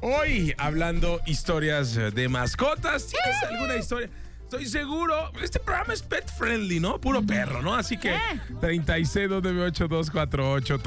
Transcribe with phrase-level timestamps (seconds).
[0.00, 3.08] Hoy hablando historias de mascotas.
[3.08, 4.08] ¿Tienes alguna historia?
[4.44, 6.98] Estoy seguro, este programa es pet friendly, ¿no?
[6.98, 7.74] Puro perro, ¿no?
[7.74, 8.16] Así que
[8.62, 10.80] 36-298-248,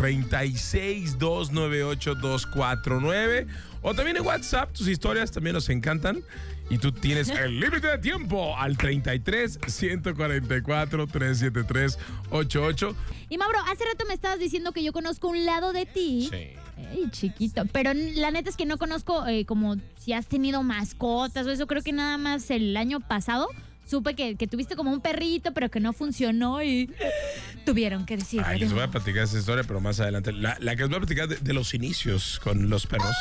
[1.11, 3.47] 36-298-249.
[3.83, 6.23] O también en WhatsApp, tus historias también nos encantan.
[6.71, 11.99] Y tú tienes el límite de tiempo al 33 144 373
[12.31, 12.95] 88.
[13.29, 16.29] Y Mauro, hace rato me estabas diciendo que yo conozco un lado de ti.
[16.31, 16.55] Sí.
[16.91, 17.65] Ey, chiquito.
[17.71, 21.67] Pero la neta es que no conozco eh, como si has tenido mascotas o eso.
[21.67, 23.47] Creo que nada más el año pasado
[23.85, 26.89] supe que, que tuviste como un perrito, pero que no funcionó y
[27.65, 28.41] tuvieron que decir.
[28.45, 30.31] Ay, les voy a platicar esa historia, pero más adelante.
[30.31, 33.15] La, la que les voy a platicar de, de los inicios con los perros.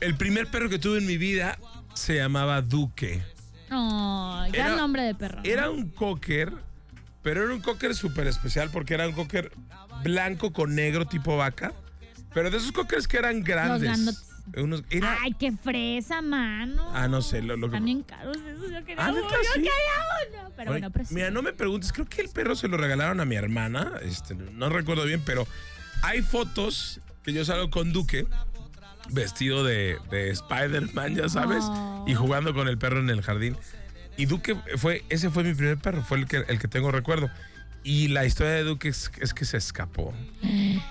[0.00, 1.58] El primer perro que tuve en mi vida
[1.94, 3.22] se llamaba Duque.
[3.70, 5.38] Oh, gran Era- nombre de perro.
[5.38, 5.44] ¿no?
[5.44, 6.52] Era un cocker,
[7.22, 9.50] pero era un cocker súper especial porque era un cocker
[10.04, 11.72] blanco con negro tipo vaca.
[12.34, 14.24] Pero de esos cockers que eran grandes.
[14.56, 16.90] Unos, era, Ay, qué fresa, mano.
[16.94, 17.42] ah, no sé.
[17.42, 18.70] Lo, lo que- También caros esos.
[18.70, 19.60] Yo quería Ah, uno, ¿neta, yo sí?
[19.60, 19.70] quería
[20.42, 20.50] uno.
[20.56, 21.14] Pero Oye, bueno, pero sí.
[21.14, 24.34] Mira, no me preguntes, creo que el perro se lo regalaron a mi hermana, este,
[24.34, 25.46] no recuerdo bien, pero
[26.02, 28.26] hay fotos que yo salgo con Duque
[29.10, 32.04] vestido de, de Spider-Man, ya sabes, Oh.
[32.08, 33.56] y jugando con el perro en el jardín.
[34.16, 37.30] Y Duque fue, ese fue mi primer perro, fue el que, el que tengo recuerdo.
[37.84, 40.12] Y la historia de Duque es, es que se escapó.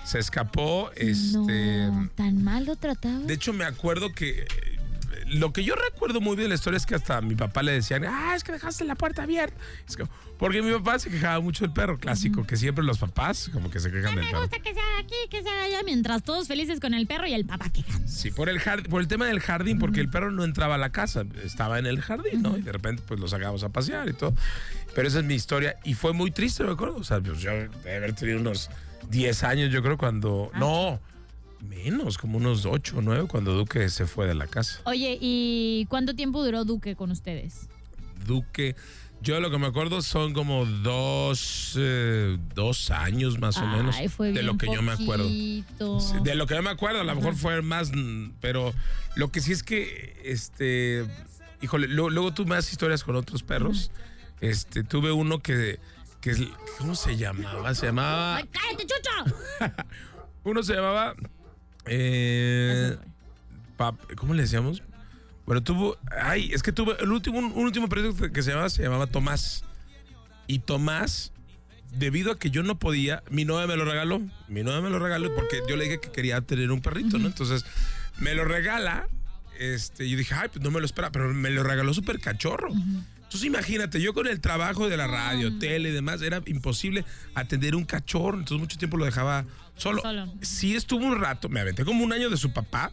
[0.04, 1.86] Se escapó, este...
[1.90, 3.18] No, tan mal lo trataba.
[3.20, 4.46] De hecho, me acuerdo que eh,
[5.26, 7.62] lo que yo recuerdo muy bien de la historia es que hasta a mi papá
[7.62, 9.56] le decían, ah, es que dejaste la puerta abierta.
[9.86, 10.06] Es que-
[10.38, 13.80] porque mi papá se quejaba mucho del perro, clásico, que siempre los papás como que
[13.80, 14.42] se quejan del me perro.
[14.42, 17.44] gusta que sea aquí, que sea allá, mientras todos felices con el perro y el
[17.44, 18.06] papá quejando.
[18.06, 20.78] Sí, por el, jard- por el tema del jardín, porque el perro no entraba a
[20.78, 22.56] la casa, estaba en el jardín, ¿no?
[22.56, 24.32] Y de repente pues lo sacamos a pasear y todo.
[24.94, 26.96] Pero esa es mi historia y fue muy triste, me acuerdo.
[26.96, 28.70] O sea, pues, yo de haber tenido unos
[29.10, 30.50] 10 años, yo creo, cuando...
[30.58, 31.00] No,
[31.60, 34.80] menos, como unos 8 o 9, cuando Duque se fue de la casa.
[34.84, 37.68] Oye, ¿y cuánto tiempo duró Duque con ustedes?
[38.26, 38.76] Duque.
[39.20, 43.96] Yo lo que me acuerdo son como dos, eh, dos años más o menos.
[43.96, 45.28] Ay, fue de lo que yo me acuerdo.
[45.28, 45.64] Sí,
[46.22, 47.90] De lo que yo me acuerdo, a lo mejor fue más,
[48.40, 48.72] pero
[49.16, 51.04] lo que sí es que, este,
[51.60, 53.90] híjole, luego, luego tuve más historias con otros perros.
[54.40, 55.78] Este, tuve uno que,
[56.20, 57.74] que, ¿cómo se llamaba?
[57.74, 59.74] Se llamaba, ¡Ay, cállate, chucho!
[60.44, 61.14] uno se llamaba,
[61.86, 62.96] eh,
[63.76, 64.82] pap- ¿cómo le decíamos?
[65.46, 68.68] Bueno, tuvo, ay, es que tuve el último, un, un último perrito que se llamaba,
[68.70, 69.64] se llamaba Tomás.
[70.46, 71.32] Y Tomás,
[71.92, 74.20] debido a que yo no podía, mi novia me lo regaló.
[74.48, 77.26] Mi novia me lo regaló porque yo le dije que quería tener un perrito, ¿no?
[77.26, 77.64] Entonces,
[78.18, 79.08] me lo regala.
[79.58, 82.68] Este, yo dije, ay, pues no me lo espera, pero me lo regaló súper cachorro.
[83.28, 87.76] Entonces, imagínate, yo con el trabajo de la radio, tele y demás, era imposible atender
[87.76, 88.38] un cachorro.
[88.38, 89.44] Entonces, mucho tiempo lo dejaba
[89.76, 90.00] solo.
[90.00, 90.32] Solo.
[90.40, 92.90] Sí estuvo un rato, me aventé como un año de su papá.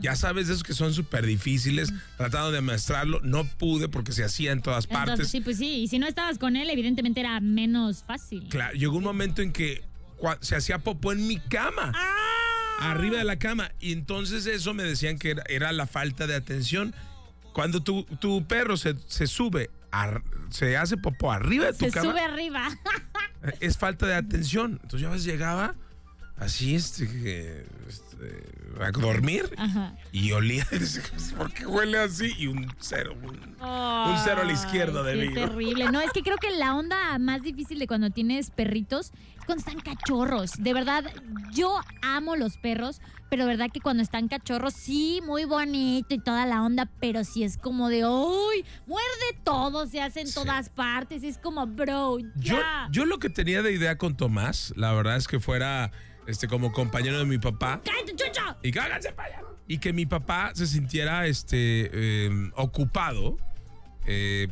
[0.00, 3.20] Ya sabes, de esos que son súper difíciles, tratando de maestrarlo.
[3.22, 5.12] No pude porque se hacía en todas partes.
[5.12, 5.76] Entonces, sí, pues sí.
[5.76, 8.46] Y si no estabas con él, evidentemente era menos fácil.
[8.50, 9.84] Claro, llegó un momento en que
[10.42, 11.94] se hacía popó en mi cama.
[12.78, 13.72] Arriba de la cama.
[13.80, 16.94] Y entonces eso me decían que era, era la falta de atención.
[17.58, 21.90] Cuando tu, tu perro se, se sube, ar- se hace popó arriba de tu Se
[21.90, 22.68] cama, sube arriba.
[23.58, 24.74] es falta de atención.
[24.80, 25.74] Entonces yo a veces llegaba
[26.36, 28.44] así, este, este,
[28.80, 29.94] a dormir Ajá.
[30.12, 30.66] y olía.
[31.36, 32.32] ¿Por qué huele así?
[32.38, 33.14] Y un cero.
[33.22, 35.34] un- un cero a la izquierda de mí.
[35.34, 35.90] terrible.
[35.90, 39.60] No, es que creo que la onda más difícil de cuando tienes perritos es cuando
[39.66, 40.52] están cachorros.
[40.58, 41.04] De verdad,
[41.52, 46.18] yo amo los perros, pero de verdad que cuando están cachorros, sí, muy bonito y
[46.18, 48.64] toda la onda, pero sí es como de, ¡uy!
[48.86, 50.34] Muerde todo, se hace en Sí.
[50.34, 51.22] todas partes.
[51.24, 52.58] Es como, bro, Yo,
[52.90, 55.90] yo lo que tenía de idea con Tomás, la verdad es que fuera
[56.28, 57.80] este, como compañero de mi papá.
[57.82, 58.56] ¡Cállate, chucho!
[58.62, 59.42] Y cáganse para allá.
[59.66, 63.38] Y que mi papá se sintiera este, eh, ocupado
[64.06, 64.48] eh,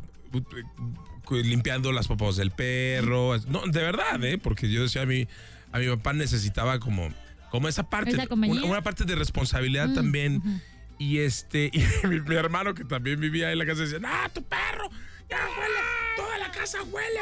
[1.31, 3.39] limpiando las popos del perro.
[3.49, 4.39] No, de verdad, ¿eh?
[4.39, 5.29] Porque yo decía a mi,
[5.71, 7.11] a mi papá necesitaba como,
[7.51, 10.63] como esa parte, Esa una, una parte de responsabilidad Mm, también.
[10.99, 14.43] Y este, y mi, mi hermano que también vivía en la casa decía, ¡ah, tu
[14.43, 14.89] perro!
[15.29, 15.81] ¡Ya huele!
[16.17, 17.21] ¡Toda la casa huele!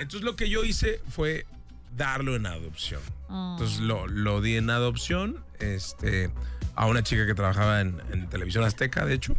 [0.00, 1.44] Entonces lo que yo hice fue
[1.96, 3.00] darlo en adopción.
[3.28, 3.52] Oh.
[3.52, 5.42] Entonces lo, lo di en adopción.
[5.58, 6.30] Este,
[6.74, 9.34] a una chica que trabajaba en, en Televisión Azteca, de hecho.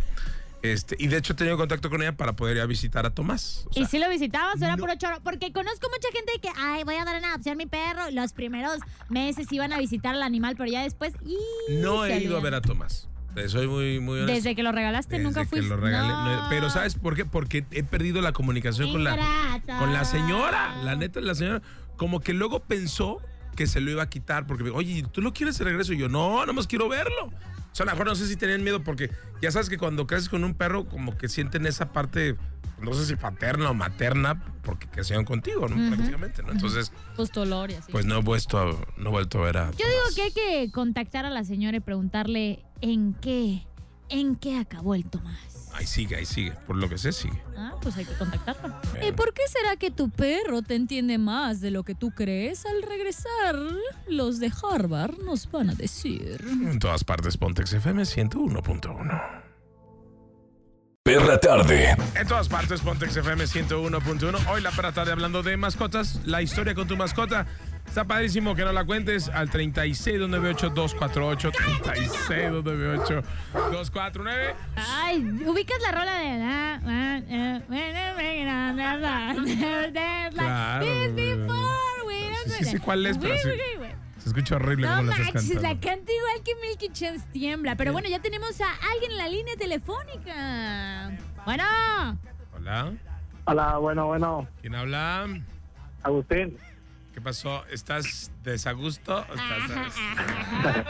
[0.62, 3.09] Este, y de hecho he tenido contacto con ella para poder ir a visitar a
[3.09, 3.65] Tomás.
[3.69, 4.81] O sea, ¿Y si lo visitabas o era no.
[4.83, 5.18] puro choro?
[5.24, 8.12] Porque conozco mucha gente que, ay, voy a dar en adopción a mi perro.
[8.12, 8.77] Los primeros
[9.09, 11.13] meses iban a visitar al animal, pero ya después.
[11.25, 11.38] ¡y!
[11.81, 13.07] no he ido a ver a Tomás.
[13.47, 14.33] Soy muy, muy honesto.
[14.36, 15.45] Desde que lo regalaste, Desde nunca
[15.77, 16.09] regalé.
[16.09, 16.47] No.
[16.50, 17.25] pero ¿sabes por qué?
[17.25, 20.75] Porque he perdido la comunicación con la, con la señora.
[20.83, 21.62] La neta, la señora.
[22.01, 23.19] Como que luego pensó
[23.56, 24.48] que se lo iba a quitar.
[24.48, 25.94] Porque, oye, ¿tú lo quieres de regreso?
[25.94, 27.25] Y yo, no, no más quiero verlo.
[27.25, 30.07] O sea, a lo mejor no sé si tenían miedo porque ya sabes que cuando
[30.07, 32.38] creces con un perro, como que sienten esa parte,
[32.81, 35.75] no sé si paterna o materna, porque crecieron contigo, ¿no?
[35.75, 35.94] Ujú.
[35.95, 36.53] Prácticamente, ¿no?
[36.53, 37.92] Entonces, Pues tu olor y así.
[37.92, 38.65] pues no he vuelto a,
[38.97, 39.69] no he vuelto a ver a.
[39.74, 43.68] Yo digo que hay que contactar a la señora y preguntarle en qué,
[44.09, 45.50] en qué acabó el Tomás.
[45.73, 46.51] Ahí sigue, ahí sigue.
[46.68, 47.41] Por lo que sé, sigue.
[47.57, 48.81] Ah, pues hay que contactarla.
[48.91, 49.07] Bueno.
[49.07, 52.65] ¿Y por qué será que tu perro te entiende más de lo que tú crees?
[52.65, 53.56] Al regresar,
[54.07, 56.44] los de Harvard nos van a decir.
[56.47, 59.41] En todas partes, Pontex FM 101.1.
[61.03, 61.95] Perra tarde.
[62.15, 64.47] En todas partes, Pontex FM 101.1.
[64.47, 66.19] Hoy la perra tarde hablando de mascotas.
[66.25, 67.47] La historia con tu mascota.
[67.92, 71.52] Está padrísimo que no la cuentes al 36298248.
[73.52, 74.54] 36298249.
[74.78, 76.38] Ay, ubicas la rola de.
[80.32, 80.86] Claro.
[80.86, 80.92] Sí,
[82.60, 83.18] sí, sí, ¿cuál es?
[83.18, 83.50] Pero sí.
[84.20, 85.88] Se escucha horrible No como la estás manches, la cantando.
[85.90, 87.76] canta igual que Milky Chance tiembla.
[87.76, 91.12] Pero bueno, ya tenemos a alguien en la línea telefónica.
[91.44, 91.66] Bueno.
[92.56, 92.94] Hola.
[93.44, 95.28] Hola, bueno, bueno, ¿Quién habla?
[96.04, 96.58] Agustín.
[97.13, 97.66] ¿Qué pasó?
[97.69, 99.18] ¿Estás desagusto?
[99.30, 99.94] ¿O estás-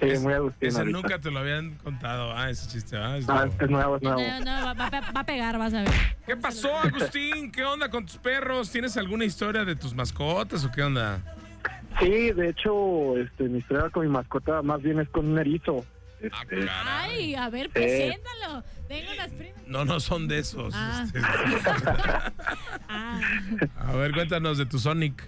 [0.00, 0.68] Sí, Es- muy Agustín.
[0.68, 0.98] Ese ahorita.
[1.00, 2.36] nunca te lo habían contado.
[2.36, 2.96] Ah, ese chiste.
[2.96, 3.54] Ah, es No, nuevo.
[3.60, 4.20] es nuevo, es nuevo.
[4.20, 5.92] No, no, va, va a- va a pegar, vas a ver.
[6.26, 7.52] ¿Qué pasó, Agustín?
[7.52, 8.70] ¿Qué onda con tus perros?
[8.70, 11.20] ¿Tienes alguna historia de tus mascotas o qué onda?
[12.00, 15.86] Sí, de hecho, este, mi historia con mi mascota más bien es con un erizo.
[16.32, 16.68] Ah, Este.
[16.84, 18.64] Ay, a ver, preséntalo.
[18.88, 19.62] Tengo las primas.
[19.68, 20.74] No, no son de esos.
[20.76, 21.04] Ah.
[21.06, 21.20] Este,
[22.88, 23.20] Ah,
[23.76, 25.22] a ver, cuéntanos de tu Sonic.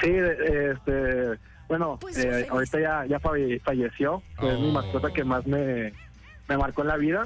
[0.00, 1.38] Sí, de- este,
[1.68, 4.22] bueno, Pues, eh, ahorita ya, ya falle- falleció.
[4.36, 4.60] Fue Oh.
[4.60, 5.92] mi mascota que más me,
[6.48, 7.22] me marcó en la vida.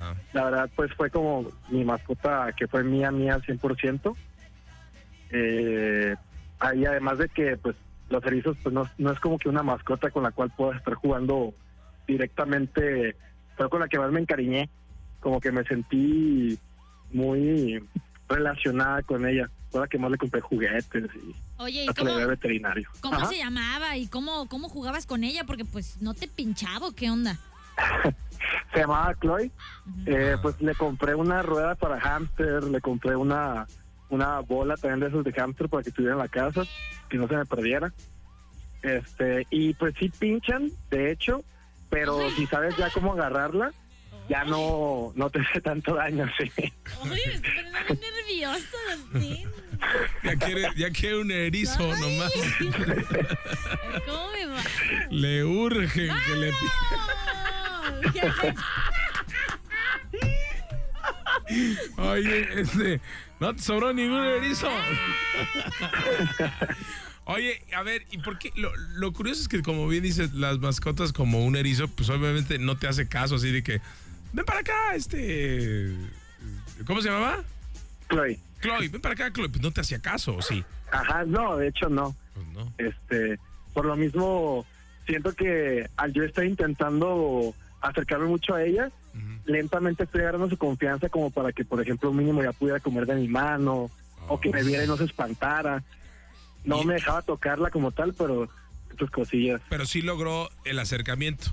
[0.00, 0.14] Ah.
[0.32, 4.16] La verdad, pues fue como mi mascota que fue mía, mía al 100%.
[5.30, 6.14] Eh,
[6.58, 7.76] ahí además de que, pues,
[8.10, 10.94] los erizos, pues no, no es como que una mascota con la cual pueda estar
[10.94, 11.54] jugando
[12.06, 13.16] directamente,
[13.56, 14.68] fue con la que más me encariñé.
[15.20, 16.58] Como que me sentí
[17.12, 17.82] muy
[18.28, 19.48] relacionada con ella.
[19.70, 22.88] Fue la que más le compré juguetes y Oye, ¿y hasta cómo, veterinario.
[23.00, 23.26] cómo Ajá.
[23.26, 25.44] se llamaba y cómo, cómo jugabas con ella?
[25.44, 27.38] Porque pues no te pinchaba, ¿o ¿qué onda?
[28.72, 29.50] Se llamaba Chloe.
[30.06, 33.66] Eh, pues le compré una rueda para hámster, le compré una,
[34.08, 36.64] una bola también de esos de hámster para que estuviera en la casa,
[37.08, 37.92] que no se me perdiera.
[38.82, 41.44] Este, y pues sí pinchan, de hecho,
[41.88, 43.72] pero si sabes ya cómo agarrarla,
[44.28, 46.50] ya no, no te hace tanto daño, sí.
[47.02, 49.48] Oye, me estoy nerviosa, Agustín.
[50.22, 52.32] Ya quiere, ya quiere un erizo nomás.
[54.06, 54.60] ¿Cómo me va?
[55.10, 56.70] Le urge que le pi-
[58.02, 58.54] No, ya-
[61.96, 63.00] Oye, este,
[63.40, 64.68] no te sobró ningún erizo.
[67.24, 68.52] Oye, a ver, ¿y por qué?
[68.56, 72.58] Lo, lo curioso es que, como bien dices, las mascotas como un erizo, pues obviamente
[72.58, 73.80] no te hace caso, así de que,
[74.32, 75.92] ven para acá, este...
[76.86, 77.44] ¿Cómo se llamaba?
[78.08, 78.38] Chloe.
[78.62, 79.48] Chloe, ven para acá, Chloe.
[79.50, 80.64] Pues no te hacía caso, ¿o sí?
[80.90, 82.14] Ajá, no, de hecho no.
[82.34, 82.72] Pues no.
[82.78, 83.38] Este,
[83.74, 84.64] por lo mismo,
[85.06, 88.90] siento que al yo estar intentando acercarme mucho a ella,
[89.44, 93.16] lentamente estoy agarrando su confianza como para que, por ejemplo, mínimo ya pudiera comer de
[93.16, 93.90] mi mano
[94.28, 95.82] o que me viera y no se espantara.
[96.64, 98.48] No Y- me dejaba tocarla como tal, pero
[98.90, 99.60] estas cosillas.
[99.68, 101.46] Pero sí logró el acercamiento.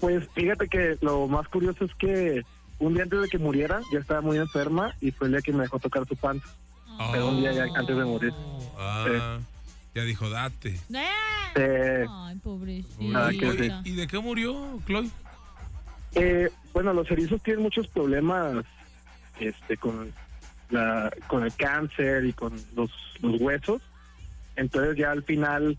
[0.00, 2.42] Pues fíjate que lo más curioso es que
[2.78, 5.52] un día antes de que muriera ya estaba muy enferma y fue el día que
[5.52, 6.48] me dejó tocar su panza.
[7.12, 8.32] Pero un día ya antes de morir.
[8.78, 9.38] Ah,
[9.94, 10.80] ya dijo, date.
[10.92, 11.04] ¡Eh!
[11.56, 13.26] Eh, Ay, pobrecita.
[13.26, 13.72] Oye.
[13.84, 15.10] ¿Y de qué murió, Chloe?
[16.14, 18.64] Eh, bueno, los erizos tienen muchos problemas
[19.40, 20.12] este, con,
[20.70, 22.90] la, con el cáncer y con los,
[23.20, 23.82] los huesos.
[24.56, 25.76] Entonces ya al final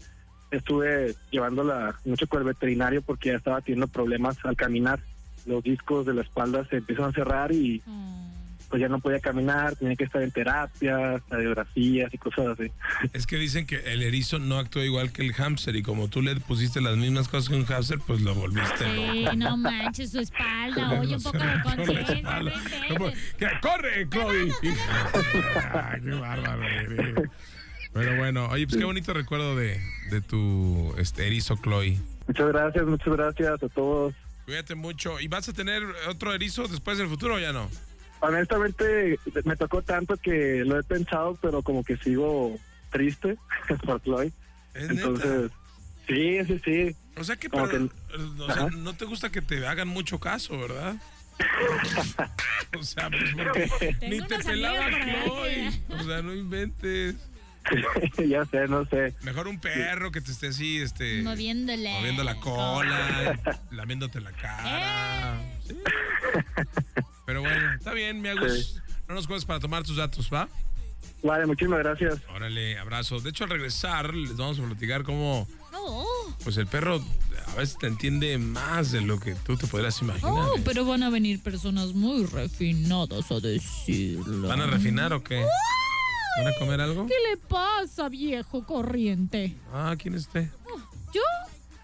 [0.51, 4.99] estuve llevándola mucho con el veterinario porque ya estaba teniendo problemas al caminar.
[5.47, 8.69] Los discos de la espalda se empiezan a cerrar y Mm.
[8.69, 12.69] pues ya no podía caminar, tenía que estar en terapias, radiografías y cosas así.
[13.13, 16.21] Es que dicen que el erizo no actúa igual que el hámster y como tú
[16.21, 19.35] le pusiste las mismas cosas que un hámster, pues lo volviste Sí, loco.
[19.37, 20.99] no manches, su espalda.
[20.99, 22.41] Oye, un poco de conciencia.
[23.61, 24.51] ¡Corre, Chloe!
[25.73, 26.61] Ay, ¡Qué bárbaro!
[27.93, 29.79] Pero bueno, oye, pues qué bonito recuerdo de,
[30.11, 31.97] de tu este, erizo, Chloe.
[32.27, 34.13] Muchas gracias, muchas gracias a todos.
[34.47, 35.19] Cuídate mucho.
[35.19, 37.69] ¿Y vas a tener otro erizo después del futuro o ya no?
[38.21, 42.57] Honestamente, me tocó tanto que lo he pensado, pero como que sigo
[42.89, 43.37] triste
[43.85, 44.31] por Chloe.
[44.73, 45.51] Entonces,
[46.07, 46.95] sí, sí, sí.
[47.17, 47.89] O sea que, pero,
[48.39, 50.95] o sea, no te gusta que te hagan mucho caso, ¿verdad?
[52.79, 55.81] o sea, pues porque ni te pelaba Chloe.
[55.89, 57.15] O sea, no inventes.
[58.27, 59.13] ya sé, no sé.
[59.21, 61.21] Mejor un perro que te esté así, este.
[61.21, 61.93] Moviéndole.
[61.93, 63.39] Moviendo la cola,
[63.71, 65.41] lamiéndote la cara.
[65.69, 65.83] Eh.
[67.25, 68.45] Pero bueno, está bien, me hago.
[69.07, 70.47] No nos juegues para tomar tus datos, ¿va?
[71.23, 72.19] Vale, muchísimas gracias.
[72.33, 73.19] Órale, abrazo.
[73.19, 75.47] De hecho, al regresar, les vamos a platicar cómo.
[76.43, 77.01] Pues el perro
[77.47, 80.31] a veces te entiende más de lo que tú te podrías imaginar.
[80.33, 84.47] Oh, pero van a venir personas muy refinadas a decirlo.
[84.47, 85.45] ¿Van a refinar o qué?
[86.37, 87.07] ¿Van a comer algo?
[87.07, 89.55] ¿Qué le pasa, viejo corriente?
[89.73, 90.49] Ah, ¿quién es usted?
[90.65, 90.77] Oh,
[91.11, 91.21] ¿Yo?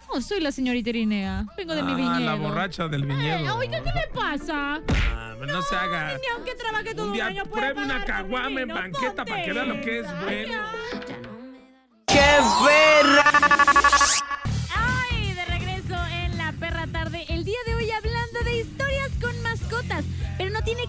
[0.10, 1.46] Oh, soy la señorita Irinea.
[1.58, 2.14] Vengo de mi viñedo.
[2.14, 3.46] Ah, la borracha del viñedo.
[3.46, 4.82] Eh, oiga, ¿qué me pasa?
[5.12, 6.18] Ah, no, se haga.
[6.18, 9.54] Ni aunque trabaje todo un, día, un año pruebe una caguama en banqueta para que
[9.54, 10.62] vea lo que es bueno.
[12.06, 12.14] ¡Qué.
[12.16, 13.73] De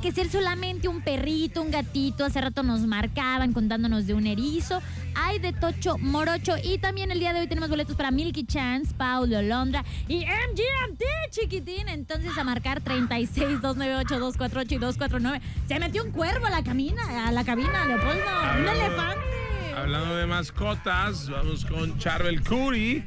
[0.00, 2.24] que ser solamente un perrito, un gatito.
[2.24, 4.80] Hace rato nos marcaban contándonos de un erizo.
[5.14, 6.54] Hay de Tocho Morocho.
[6.62, 11.02] Y también el día de hoy tenemos boletos para Milky Chance, Paulo Londra y MGMT,
[11.30, 11.88] chiquitín.
[11.88, 15.40] Entonces a marcar 36 298 248 y 249.
[15.68, 18.22] Se metió un cuervo a la, camina, a la cabina, Leopoldo.
[18.58, 19.43] Un elefante.
[19.76, 23.04] Hablando de mascotas, vamos con Charbel Curry,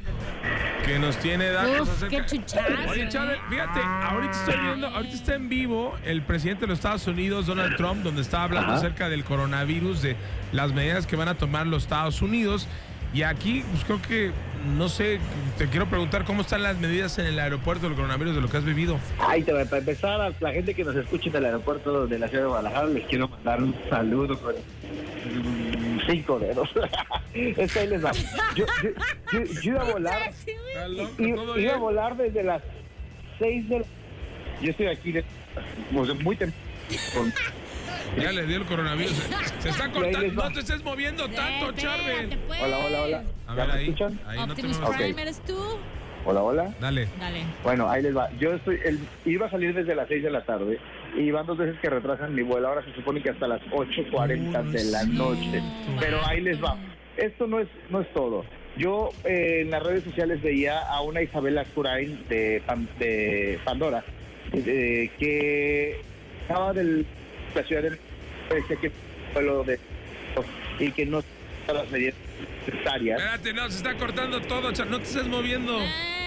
[0.84, 2.90] que nos tiene datos Uf, qué chuchazo.
[2.90, 7.06] Oye, Charbel, fíjate, ahorita estoy viendo, ahorita está en vivo el presidente de los Estados
[7.06, 10.16] Unidos, Donald Trump, donde está hablando acerca del coronavirus, de
[10.52, 12.68] las medidas que van a tomar los Estados Unidos.
[13.14, 14.32] Y aquí, pues creo que,
[14.76, 15.18] no sé,
[15.56, 18.58] te quiero preguntar cómo están las medidas en el aeropuerto del coronavirus de lo que
[18.58, 18.98] has vivido.
[19.18, 22.28] Ay, te, para empezar, a la gente que nos escucha en el aeropuerto de la
[22.28, 24.54] ciudad de Guadalajara, les quiero mandar un saludo con
[26.08, 26.68] cinco dedos.
[27.34, 28.12] es que ahí les va.
[28.54, 28.90] Yo, yo,
[29.32, 30.32] yo, yo iba a volar,
[31.18, 32.62] iba, iba a volar desde las
[33.38, 33.84] seis de la...
[34.60, 35.24] Yo estoy aquí de,
[35.92, 36.64] pues, muy temprano.
[38.16, 39.14] Ya le dio el coronavirus.
[39.58, 40.32] Se está cortando.
[40.32, 42.38] No te estés moviendo tanto, Charbel.
[42.48, 43.24] Hola, hola, hola.
[43.46, 43.94] A ¿Ya ver, ahí.
[44.26, 44.62] ahí no te.
[44.62, 45.78] Prime, ¿eres tú?
[46.30, 46.74] Hola, hola.
[46.78, 47.08] Dale.
[47.18, 47.42] Dale.
[47.64, 48.28] Bueno, ahí les va.
[48.38, 50.78] Yo estoy, el, iba a salir desde las 6 de la tarde
[51.16, 52.68] y van dos veces que retrasan mi vuelo.
[52.68, 55.62] Ahora se supone que hasta las 8.40 de la noche.
[55.98, 56.76] Pero ahí les va.
[57.16, 58.44] Esto no es, no es todo.
[58.76, 64.04] Yo eh, en las redes sociales veía a una Isabela Curain de, Pan- de Pandora
[64.52, 65.98] eh, que
[66.42, 67.04] estaba de
[67.54, 67.98] la ciudad de
[68.54, 68.92] decía que
[69.32, 69.80] vuelo de
[70.78, 71.22] y que no
[71.66, 72.14] las medidas
[72.66, 73.18] necesarias.
[73.18, 74.86] Espérate, no, se está cortando todo, Char.
[74.88, 75.78] No te estés moviendo.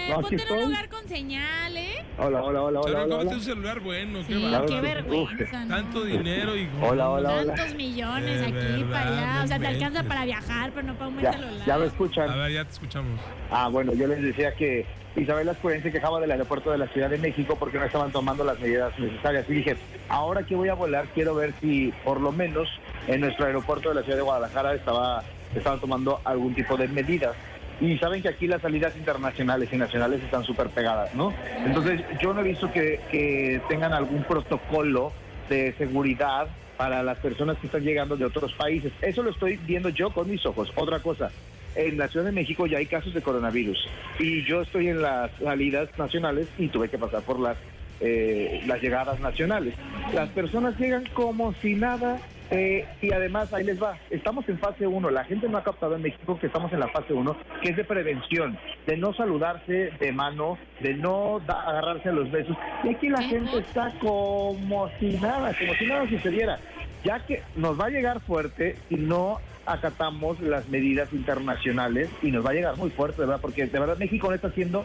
[0.08, 0.64] No, ponte aquí en un estoy.
[0.66, 2.04] lugar con señal, ¿eh?
[2.18, 3.02] Hola, hola, hola, hola, hola.
[3.02, 3.30] cómete hola.
[3.36, 4.18] un celular bueno.
[4.26, 5.60] Qué Sí, vergüenza.
[5.64, 5.68] ¿no?
[5.68, 6.68] Tanto dinero y.
[6.80, 7.54] Hola, hola, hola.
[7.54, 9.44] Tantos millones De aquí verdad, para allá.
[9.44, 11.66] O sea, te alcanza para viajar, pero no para un buen Ya, celular.
[11.66, 12.30] ya me escuchan.
[12.30, 13.20] A ver, ya te escuchamos.
[13.50, 17.10] Ah, bueno, yo les decía que Isabel Ascuén se quejaba del aeropuerto de la Ciudad
[17.10, 19.44] de México porque no estaban tomando las medidas necesarias.
[19.48, 19.76] Y dije,
[20.08, 22.68] ahora que voy a volar, quiero ver si por lo menos
[23.08, 25.22] en nuestro aeropuerto de la Ciudad de Guadalajara estaba,
[25.54, 27.34] estaban tomando algún tipo de medidas.
[27.80, 31.34] Y saben que aquí las salidas internacionales y nacionales están súper pegadas, ¿no?
[31.64, 35.12] Entonces, yo no he visto que, que tengan algún protocolo
[35.48, 38.92] de seguridad para las personas que están llegando de otros países.
[39.00, 40.72] Eso lo estoy viendo yo con mis ojos.
[40.76, 41.30] Otra cosa,
[41.74, 43.78] en la Ciudad de México ya hay casos de coronavirus
[44.18, 47.56] y yo estoy en las salidas nacionales y tuve que pasar por las
[48.00, 49.74] eh, las llegadas nacionales.
[50.12, 52.18] Las personas llegan como si nada
[52.52, 53.96] eh, y además ahí les va.
[54.10, 55.10] Estamos en fase 1.
[55.10, 57.76] La gente no ha captado en México que estamos en la fase 1, que es
[57.76, 62.56] de prevención, de no saludarse de mano, de no da- agarrarse a los besos.
[62.84, 66.58] Y aquí la gente está como si nada, como si nada sucediera
[67.04, 72.46] ya que nos va a llegar fuerte si no acatamos las medidas internacionales y nos
[72.46, 73.40] va a llegar muy fuerte, ¿verdad?
[73.40, 74.84] Porque de verdad México no está haciendo,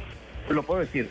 [0.50, 1.10] lo puedo decir,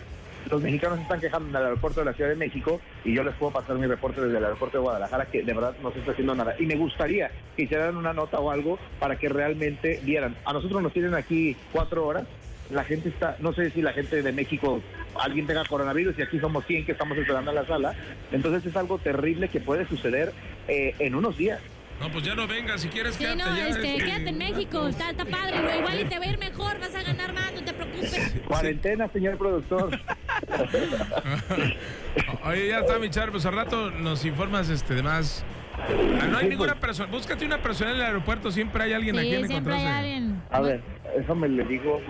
[0.50, 3.34] los mexicanos están quejando en el aeropuerto de la Ciudad de México y yo les
[3.34, 6.12] puedo pasar mi reporte desde el aeropuerto de Guadalajara que de verdad no se está
[6.12, 6.54] haciendo nada.
[6.58, 10.36] Y me gustaría que hicieran una nota o algo para que realmente vieran.
[10.44, 12.24] A nosotros nos tienen aquí cuatro horas.
[12.70, 14.80] La gente está, no sé si la gente de México,
[15.20, 17.94] alguien tenga coronavirus y aquí somos 100 que estamos esperando en la sala.
[18.32, 20.32] Entonces es algo terrible que puede suceder
[20.66, 21.60] eh, en unos días.
[22.00, 22.80] No, pues ya no vengas.
[22.82, 23.68] Si quieres, Sí, quédate no, ya.
[23.68, 26.38] este, este, quédate en México, está, está padre, güey, igual y te va a ir
[26.38, 28.34] mejor, vas a ganar más, no te preocupes.
[28.46, 29.98] Cuarentena, señor productor.
[32.44, 35.44] Oye, ya está mi char, pues al rato nos informas este de más.
[35.78, 36.80] Ah, no hay Sí, ninguna pues.
[36.86, 37.10] persona.
[37.10, 40.14] Búscate una persona en el aeropuerto, siempre hay alguien a Sí, quien siempre hay encontrarse.
[40.14, 40.42] alguien.
[40.50, 40.80] A ver,
[41.18, 42.00] déjame le digo.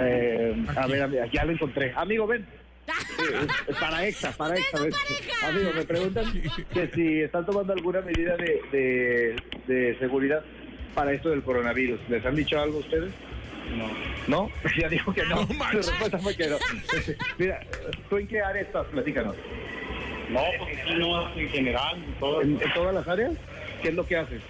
[0.00, 1.92] eh, a ver, ya lo encontré.
[1.96, 2.46] Amigo, ven.
[3.22, 3.46] Eh,
[3.78, 4.80] para extra, para extra.
[4.82, 4.92] ven.
[5.48, 6.24] Amigo, me preguntan
[6.72, 9.36] que si están tomando alguna medida de, de,
[9.72, 10.42] de seguridad
[10.94, 12.00] para esto del coronavirus.
[12.08, 13.12] ¿Les han dicho algo a ustedes?
[13.70, 13.90] No.
[14.26, 14.50] ¿No?
[14.78, 15.46] Ya dijo que no.
[15.72, 16.56] Respuesta fue que no.
[17.38, 17.60] Mira,
[18.08, 18.86] ¿tú en qué área estás?
[18.86, 19.36] Platícanos.
[20.30, 22.42] No, pues aquí no en general, en todo.
[22.42, 23.32] ¿En, en todas las áreas?
[23.82, 24.40] ¿Qué es lo que haces?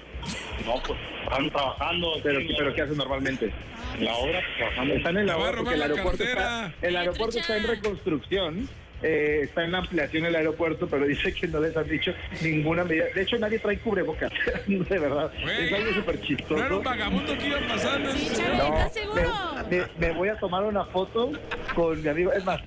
[0.65, 2.13] No, pues están trabajando.
[2.23, 3.53] Pero, sí, pero ¿qué haces normalmente?
[3.99, 4.95] en la obra, pues, trabajando.
[4.95, 8.69] Están en la obra porque el aeropuerto, está, el aeropuerto está en reconstrucción.
[9.03, 13.05] Eh, está en ampliación el aeropuerto, pero dice que no les han dicho ninguna medida.
[13.15, 14.33] De hecho, nadie trae cubrebocas.
[14.67, 15.31] de verdad.
[15.43, 16.77] Güey, es algo súper No chistoso.
[16.79, 18.13] un vagabundo que iba pasando.
[18.13, 18.63] Sí, Charlie.
[18.79, 19.23] ¿estás seguro?
[19.71, 21.33] me, me- me voy a tomar una foto
[21.75, 22.33] con mi amigo.
[22.33, 22.61] Es más,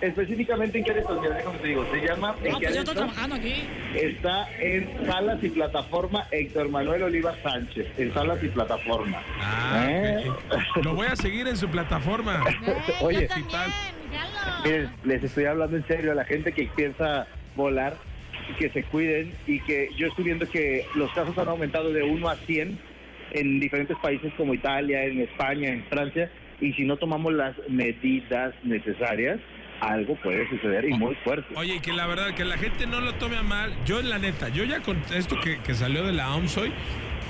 [0.00, 2.34] específicamente en Querétaro, mira, déjame te digo, se llama.
[2.42, 3.54] en Querétaro, aquí.
[3.94, 7.86] Está en Salas y Plataforma Héctor Manuel Oliva Sánchez.
[7.98, 9.22] En Salas y Plataforma.
[9.40, 10.24] Ah, ¿Eh?
[10.82, 12.42] Lo voy a seguir en su plataforma.
[13.00, 13.72] Oye, yo también, jalo.
[14.64, 17.26] Miren, les estoy hablando en serio a la gente que piensa
[17.56, 17.96] volar,
[18.58, 22.28] que se cuiden y que yo estoy viendo que los casos han aumentado de 1
[22.28, 22.78] a 100
[23.32, 26.30] en diferentes países como Italia, en España, en Francia,
[26.60, 29.40] y si no tomamos las medidas necesarias,
[29.80, 31.54] algo puede suceder y muy fuerte.
[31.56, 33.72] Oye, y que la verdad, que la gente no lo tome a mal.
[33.86, 36.72] Yo, la neta, yo ya con esto que, que salió de la OMS hoy,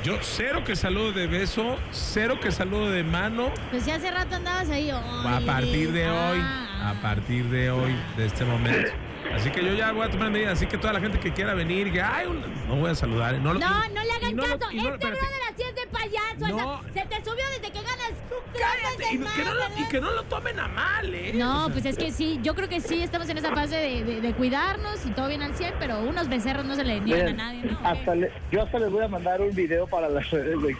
[0.02, 3.52] yo cero que saludo de beso, cero que saludo de mano.
[3.70, 4.90] Pues si hace rato andabas ahí.
[4.90, 6.69] A partir de hoy, ah.
[6.82, 8.90] A partir de hoy, de este momento.
[9.34, 10.54] Así que yo ya voy a tomar medidas.
[10.54, 13.34] Así que toda la gente que quiera venir, que, ay, un- no voy a saludar.
[13.38, 14.58] No, lo- No, no le hagan no caso.
[14.72, 16.49] no lo- este brother así es de payaso.
[16.56, 16.56] No.
[16.80, 18.10] o sea, se te subió desde que ganas.
[18.52, 21.32] Cállate, y, que no lo, más, y que no lo tomen a mal, ¿eh?
[21.34, 24.20] No, pues es que sí, yo creo que sí estamos en esa fase de, de-
[24.20, 27.44] de cuidarnos y todo bien al 100, pero unos becerros no se le niegan a
[27.44, 27.78] nadie, ¿no?
[27.84, 30.76] hasta le- yo hasta les voy a mandar un video para las redes de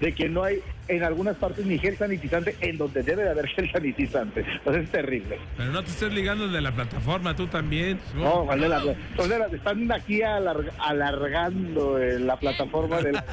[0.00, 3.46] de que no hay en algunas partes ni gel sanitizante en donde debe de haber
[3.54, 4.44] gel sanitizante.
[4.56, 5.38] Entonces es terrible.
[5.56, 7.98] Pero no te estés ligando de la plataforma, tú también.
[8.14, 13.14] No, ¿cuál de la- o sea, están aquí alarg- alargando eh, la plataforma del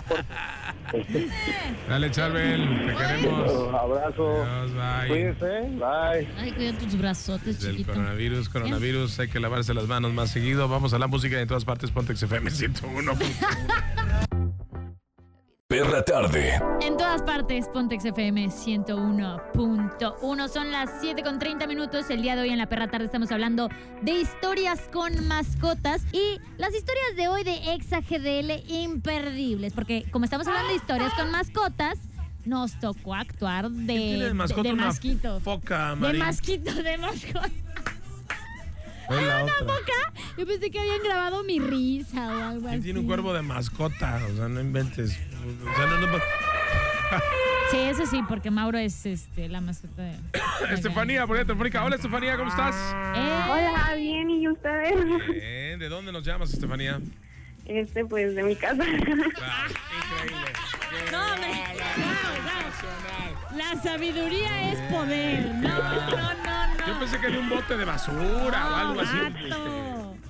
[1.87, 3.73] Dale, Charbel, te queremos.
[3.73, 4.43] abrazo.
[4.43, 5.07] Adiós, bye.
[5.07, 6.27] Cuídense, bye.
[6.37, 7.93] Ay, cuida tus brazotes, Del chiquito.
[7.93, 10.67] coronavirus, coronavirus, hay que lavarse las manos más seguido.
[10.67, 13.13] Vamos a la música en todas partes, Pontex FM 101.
[15.67, 16.59] Perra tarde.
[17.11, 20.47] Todas partes, Pontex FM 101.1.
[20.47, 22.09] Son las 7 con 30 minutos.
[22.09, 23.67] El día de hoy en la perra tarde estamos hablando
[24.01, 29.73] de historias con mascotas y las historias de hoy de Exa GDL imperdibles.
[29.73, 31.99] Porque como estamos hablando de historias con mascotas,
[32.45, 35.39] nos tocó actuar de, ¿Quién tiene de mascota de, de una masquito.
[35.41, 37.49] foca De masquito, de mascota.
[39.09, 39.45] Otra.
[39.59, 40.13] Foca.
[40.37, 42.75] Yo pensé que habían grabado mi risa o algo así.
[42.75, 44.21] ¿Quién tiene un cuervo de mascota?
[44.31, 45.09] O sea, no inventes.
[45.09, 46.07] O sea, no, no-
[47.71, 50.15] Sí, eso sí, porque Mauro es este, la mascota de.
[50.71, 51.83] Estefanía, por ahí telefónica.
[51.83, 52.75] Hola, Estefanía, ¿cómo estás?
[53.15, 54.95] Eh, Hola, bien, ¿y ustedes?
[55.79, 56.99] ¿De dónde nos llamas, Estefanía?
[57.65, 58.83] Este, pues, de mi casa.
[58.83, 59.67] Ah,
[60.15, 60.51] increíble.
[61.11, 61.51] No, hombre.
[63.55, 65.45] La sabiduría es poder.
[65.55, 66.33] No, no, no,
[66.77, 66.87] no.
[66.87, 69.17] Yo pensé que era un bote de basura o algo así.
[69.17, 69.49] Este,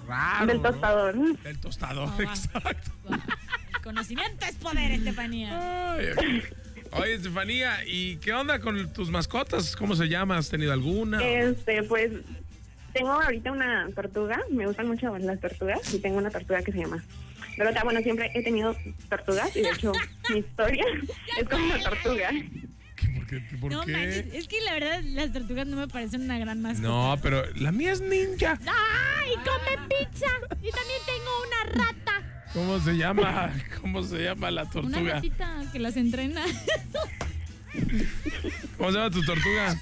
[0.08, 0.46] raro.
[0.46, 0.70] Del ¿no?
[0.70, 1.16] tostador.
[1.44, 2.24] Del tostador, No, va.
[2.34, 2.92] exacto.
[3.84, 5.94] Conocimiento es poder, Estefanía.
[5.94, 6.44] Ay, ay.
[6.94, 9.76] Oye, Estefanía, ¿y qué onda con tus mascotas?
[9.76, 10.38] ¿Cómo se llama?
[10.38, 11.24] ¿Has tenido alguna?
[11.24, 12.12] Este, pues,
[12.94, 14.40] tengo ahorita una tortuga.
[14.50, 15.94] Me gustan mucho las tortugas.
[15.94, 17.04] Y tengo una tortuga que se llama.
[17.58, 18.76] Pero, bueno, siempre he tenido
[19.10, 19.56] tortugas.
[19.56, 19.94] Y de hecho,
[20.34, 20.84] mi historia
[21.40, 22.30] es con una tortuga.
[23.16, 23.40] ¿Por qué?
[23.60, 23.92] ¿Por No qué?
[23.94, 26.88] manches, es que la verdad las tortugas no me parecen una gran mascota.
[26.90, 28.60] No, pero la mía es ninja.
[28.68, 30.28] ¡Ay, come pizza!
[30.62, 32.01] Y también tengo una rata.
[32.54, 33.52] ¿Cómo se llama?
[33.82, 35.14] ¿Cómo se llama la Una tortuga?
[35.16, 36.42] ratita que las entrena.
[38.78, 39.76] ¿Cómo se llama tu tortuga?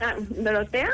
[0.00, 0.88] Ah, Dorotea.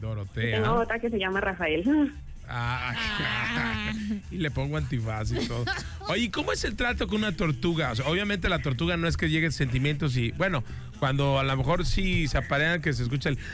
[0.00, 0.56] Dorotea.
[0.62, 2.12] tengo otra que se llama Rafael.
[2.48, 3.92] Ah, Ah.
[4.30, 5.64] y le pongo antifaz y todo.
[6.08, 7.92] Oye, ¿y ¿cómo es el trato con una tortuga?
[7.92, 10.64] O sea, obviamente la tortuga no es que lleguen sentimientos y, bueno,
[10.98, 13.38] cuando a lo mejor sí se aparean que se escucha el...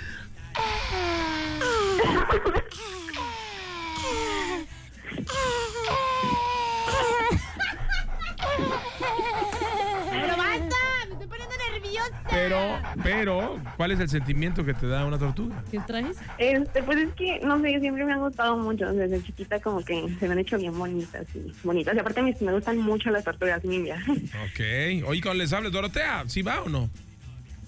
[10.11, 10.77] ¡Pero basta!
[11.07, 12.23] ¡Me estoy poniendo nerviosa!
[12.31, 15.63] Pero, pero, ¿cuál es el sentimiento que te da una tortuga?
[15.71, 16.17] ¿Qué traes?
[16.39, 18.93] Este, pues es que, no sé, siempre me han gustado mucho.
[18.93, 21.95] Desde chiquita como que se me han hecho bien bonitas y bonitas.
[21.95, 23.99] Y aparte me, me gustan mucho las tortugas ninja.
[24.07, 24.61] Ok.
[25.07, 26.91] Oye, cuando les hables, Dorotea, ¿sí va o no?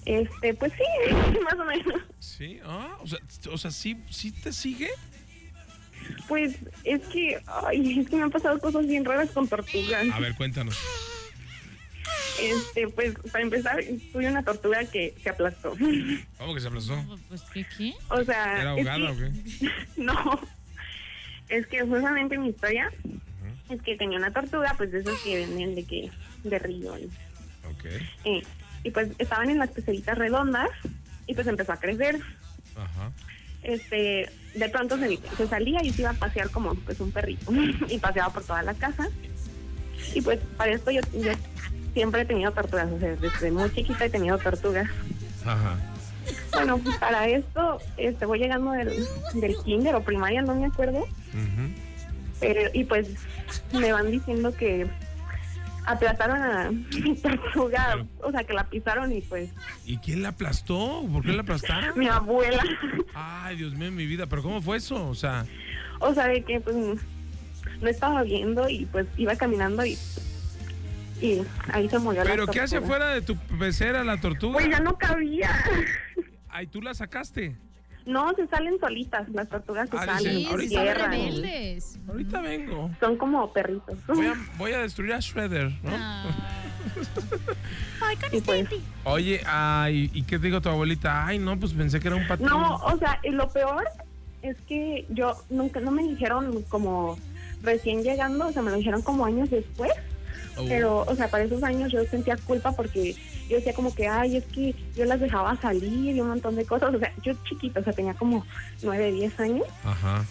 [0.04, 1.14] Este, pues sí,
[1.44, 2.00] más o menos.
[2.20, 3.18] Sí, ah, o sea,
[3.52, 4.88] o sea ¿sí, ¿sí te sigue?
[6.28, 10.06] Pues es que, ay, es que me han pasado cosas bien raras con tortugas.
[10.12, 10.76] A ver, cuéntanos.
[12.40, 15.74] Este, pues, para empezar, tuve una tortuga que se aplastó.
[16.38, 17.02] ¿Cómo que se aplastó?
[17.28, 17.94] Pues, ¿qué, qué?
[18.10, 19.70] O sea, ¿Era es ahogada o que- qué?
[19.96, 20.40] no.
[21.48, 22.92] Es que justamente mi historia
[23.70, 26.10] es que tenía una tortuga, pues de esos que venden de que
[26.44, 26.98] de río.
[26.98, 27.04] Y,
[27.70, 27.84] Ok.
[28.24, 28.42] eh,
[28.84, 30.68] y pues estaban en las peceritas redondas
[31.26, 32.20] y pues empezó a crecer.
[32.76, 33.12] Ajá.
[33.66, 37.52] Este, de pronto se, se salía y se iba a pasear como pues un perrito
[37.88, 39.08] y paseaba por toda la casa.
[40.14, 41.32] Y pues para esto yo, yo
[41.92, 44.88] siempre he tenido tortugas, o sea, desde muy chiquita he tenido tortugas.
[45.44, 45.76] Ajá.
[46.52, 51.06] Bueno, pues para esto este, voy llegando del, del kinder o primaria, no me acuerdo.
[52.40, 53.08] Pero, y pues
[53.72, 54.86] me van diciendo que
[55.86, 59.50] aplastaron a mi tortuga, o sea, que la pisaron y pues
[59.84, 61.04] ¿Y quién la aplastó?
[61.10, 61.98] ¿Por qué la aplastaron?
[61.98, 62.62] mi abuela,
[63.14, 64.26] Ay, Dios mío, mi vida.
[64.26, 65.08] ¿Pero cómo fue eso?
[65.08, 65.46] O sea,
[66.00, 69.96] o sea, de que pues no estaba viendo y pues iba caminando y,
[71.20, 74.54] y ahí se murió la ¿pero qué hace afuera de tu pecera la tortuga?
[74.54, 75.64] Pues ya no cabía.
[76.48, 77.56] Ay, tú la sacaste.
[78.06, 81.98] No, se salen solitas, las tortugas se Ah, salen, Sí, ahorita rebeldes.
[82.08, 82.90] Ahorita vengo.
[83.00, 83.98] Son como perritos.
[84.06, 85.90] Voy a, voy a destruir a Shredder, ¿no?
[85.92, 86.24] Ah.
[88.32, 88.68] Y pues,
[89.04, 91.26] Oye, ay, ¿y qué te dijo tu abuelita?
[91.26, 92.48] Ay, no, pues pensé que era un patrón.
[92.48, 93.84] No, o sea, y lo peor
[94.42, 97.18] es que yo nunca, no me dijeron como
[97.62, 99.92] recién llegando, o sea, me lo dijeron como años después.
[100.56, 100.64] Oh.
[100.68, 103.14] Pero, o sea, para esos años yo sentía culpa porque
[103.48, 106.64] yo decía como que, ay, es que yo las dejaba salir y un montón de
[106.64, 106.94] cosas.
[106.94, 108.44] O sea, yo chiquita, o sea, tenía como
[108.82, 109.66] nueve, diez años.
[109.84, 110.24] Ajá.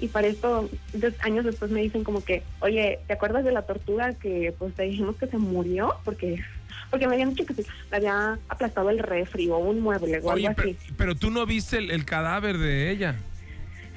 [0.00, 3.62] Y para esto, dos años después me dicen como que, oye, ¿te acuerdas de la
[3.62, 5.94] tortuga que pues te dijimos que se murió?
[6.04, 6.42] Porque
[6.90, 10.30] porque me habían dicho que se le había aplastado el refri o un mueble o
[10.32, 10.92] Oye, algo pero, así.
[10.96, 13.16] pero tú no viste el, el cadáver de ella.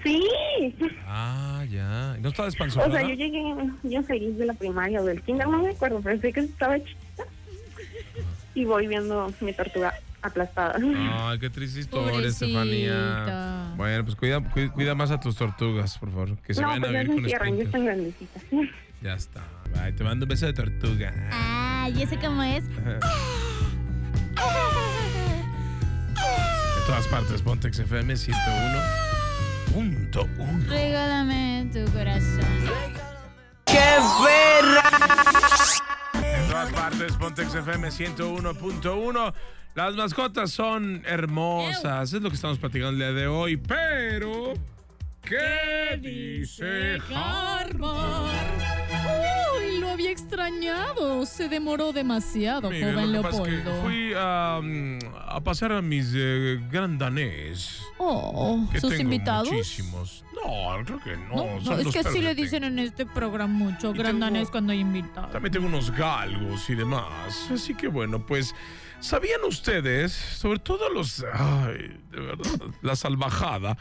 [0.06, 0.76] Sí.
[1.08, 2.16] Ah, ya.
[2.22, 2.92] ¿No estaba O despanzonada?
[2.92, 3.42] sea, yo llegué
[3.84, 6.78] yo feliz de la primaria o del kinder, no me acuerdo, pero sé que estaba
[6.78, 7.24] chiquita.
[8.54, 10.78] Y voy viendo mi tortuga aplastada.
[10.80, 12.46] Ay, qué triste historia, Pobrecita.
[12.46, 13.74] Estefanía.
[13.76, 16.38] Bueno, pues cuida, cuida, cuida más a tus tortugas, por favor.
[16.38, 18.44] Que se no, vayan pues a ya vivir con ya están grandecitas.
[19.02, 19.44] Ya está.
[19.74, 21.14] Bye, te mando un beso de tortuga.
[21.32, 22.64] Ah, ¿y ese cómo es?
[22.76, 23.00] De
[26.88, 28.16] todas partes, Pontex FM
[29.76, 30.68] 101.1.
[30.70, 32.40] Regálame tu corazón.
[33.66, 34.84] ¡Qué perra!
[36.14, 39.34] En todas partes, Pontex FM 101.1.
[39.74, 44.54] Las mascotas son hermosas, es lo que estamos platicando el día de hoy, pero...
[45.22, 47.76] ¿Qué dice Harvard?
[49.58, 50.05] Uy, lo había
[50.46, 51.26] extrañado.
[51.26, 53.82] Se demoró demasiado, Mire, joven lo que pasa es que Leopoldo.
[53.84, 54.60] fui a,
[55.36, 57.82] a pasear a mis eh, gran danés.
[57.98, 59.52] Oh, Que ¿sus tengo invitados?
[59.52, 60.24] Muchísimos.
[60.34, 61.36] No, creo que no.
[61.36, 62.42] No, son no, es los que perros así le tengo.
[62.44, 65.32] dicen en este programa mucho, Y gran tengo- danés cuando hay invitados.
[65.32, 67.50] También tengo unos galgos y demás.
[67.52, 68.54] Así que bueno, pues,
[69.00, 72.46] ¿sabían ustedes, sobre todo los, ay, de verdad,
[72.82, 73.78] la salvajada.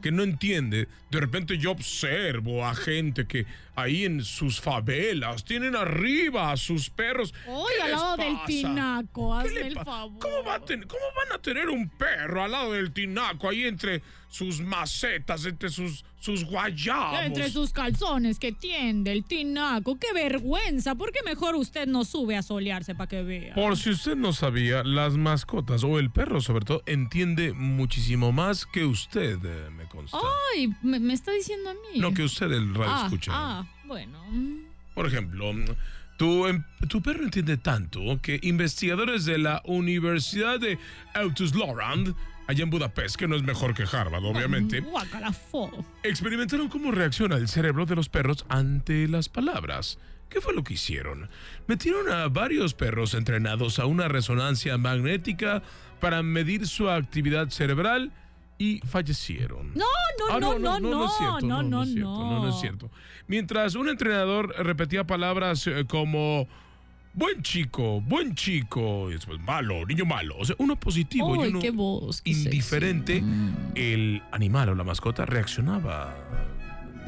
[0.00, 0.88] Que no entiende?
[1.10, 6.90] De repente yo observo a gente que ahí en sus favelas tienen arriba a sus
[6.90, 7.32] perros.
[7.46, 10.18] Uy, ¿Qué al lado del tinaco, ¿Qué hazme el favor.
[10.20, 13.64] ¿Cómo, va a ten- ¿Cómo van a tener un perro al lado del tinaco, ahí
[13.64, 17.20] entre sus macetas, entre sus, sus guayabos?
[17.22, 19.98] Entre sus calzones que tiende el tinaco.
[19.98, 20.94] ¡Qué vergüenza!
[20.96, 23.54] ¿Por qué mejor usted no sube a solearse para que vea?
[23.54, 28.66] Por si usted no sabía, las mascotas, o el perro sobre todo, entiende muchísimo más
[28.66, 30.18] que usted, eh, me consta.
[30.54, 32.00] Ay, me, me está diciendo a mí.
[32.00, 33.30] No que usted, el radio ah, escucha.
[33.34, 34.18] ah, bueno.
[34.94, 35.52] Por ejemplo,
[36.16, 40.78] tu, em- tu perro entiende tanto que investigadores de la Universidad de
[41.14, 42.14] Autoslorand,
[42.46, 44.82] allá en Budapest, que no es mejor que Harvard, obviamente,
[46.02, 49.98] experimentaron cómo reacciona el cerebro de los perros ante las palabras.
[50.28, 51.30] ¿Qué fue lo que hicieron?
[51.66, 55.62] Metieron a varios perros entrenados a una resonancia magnética
[56.00, 58.12] para medir su actividad cerebral
[58.58, 59.72] y fallecieron.
[59.74, 62.60] No, no, Ah, no, no, no, es cierto, no, no, es cierto, no, no es
[62.60, 62.90] cierto.
[63.28, 66.46] Mientras un entrenador repetía palabras eh, como
[67.14, 71.60] buen chico, buen chico, y después malo, niño malo, o sea, uno positivo y uno
[71.60, 72.48] qué voz, qué sexy.
[72.48, 73.22] indiferente,
[73.74, 76.14] el animal o la mascota reaccionaba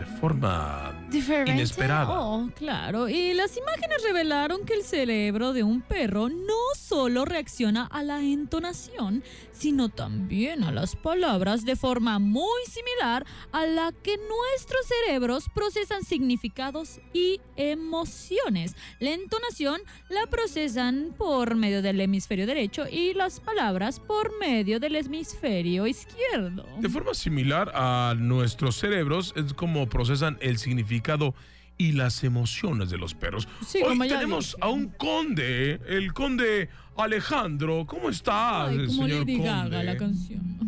[0.00, 1.52] de forma Diferente.
[1.52, 2.08] inesperada.
[2.08, 3.06] Oh, claro.
[3.06, 8.22] Y las imágenes revelaron que el cerebro de un perro no solo reacciona a la
[8.22, 15.44] entonación, sino también a las palabras de forma muy similar a la que nuestros cerebros
[15.54, 18.74] procesan significados y emociones.
[19.00, 24.96] La entonación la procesan por medio del hemisferio derecho y las palabras por medio del
[24.96, 26.64] hemisferio izquierdo.
[26.78, 31.34] De forma similar a nuestros cerebros es como procesan el significado
[31.76, 33.46] y las emociones de los perros.
[33.66, 34.58] Sí, Hoy tenemos dije.
[34.60, 37.84] a un conde, el conde Alejandro.
[37.86, 39.84] ¿Cómo está, Ay, como señor Lady Gaga conde?
[39.84, 40.60] la canción.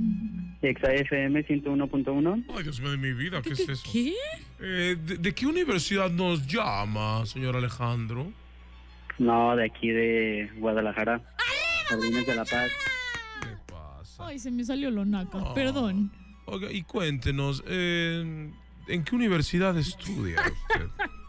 [0.62, 2.44] Exa FM 101.1.
[2.56, 3.90] Ay, Dios mío de mi vida, ¿qué, es eso?
[3.92, 4.14] ¿Qué?
[4.60, 8.32] Eh, ¿de, de qué universidad nos llama, señor Alejandro?
[9.18, 11.20] No, de aquí de Guadalajara.
[11.88, 12.70] Jardines de la Paz.
[13.42, 14.26] ¿Qué pasa?
[14.26, 15.38] Ay, se me salió lo naca.
[15.38, 15.52] Ah.
[15.54, 16.10] Perdón.
[16.46, 18.50] Oiga, y cuéntenos, eh,
[18.88, 20.88] ¿en qué universidad estudia usted?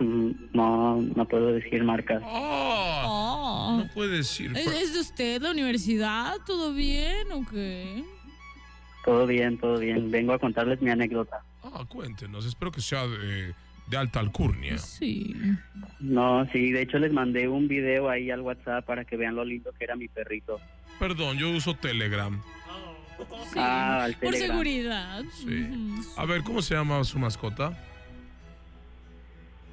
[0.00, 2.22] No, no puedo decir marcas.
[2.24, 3.02] ¡Ah!
[3.04, 3.82] Ah.
[3.82, 4.52] No puede decir.
[4.56, 6.36] ¿Es, es de usted la universidad?
[6.46, 8.04] ¿Todo bien o qué?
[9.04, 10.10] Todo bien, todo bien.
[10.10, 11.42] Vengo a contarles mi anécdota.
[11.64, 13.54] Ah, cuéntenos, espero que sea de,
[13.88, 14.78] de alta alcurnia.
[14.78, 15.34] Sí.
[15.98, 19.44] No, sí, de hecho les mandé un video ahí al WhatsApp para que vean lo
[19.44, 20.60] lindo que era mi perrito.
[20.98, 22.40] Perdón, yo uso Telegram.
[23.52, 23.58] Sí.
[23.58, 24.48] Ah, al Por Telegram.
[24.50, 25.22] seguridad.
[25.32, 25.68] Sí.
[26.16, 27.72] A ver, ¿cómo se llama su mascota?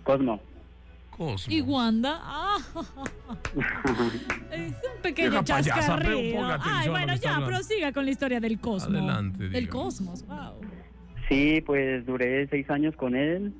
[0.04, 0.42] Cosmo.
[1.12, 1.54] Cosmo.
[1.54, 2.20] ¿Y Wanda?
[2.22, 2.58] Ah,
[4.52, 6.46] es un payasa, chascarrillo.
[6.62, 7.48] Ay, bueno, ya, hablando.
[7.58, 8.94] prosiga con la historia del cosmos.
[8.94, 9.70] Adelante, Del dígame.
[9.70, 10.60] cosmos, wow.
[11.30, 13.54] Sí, pues duré seis años con él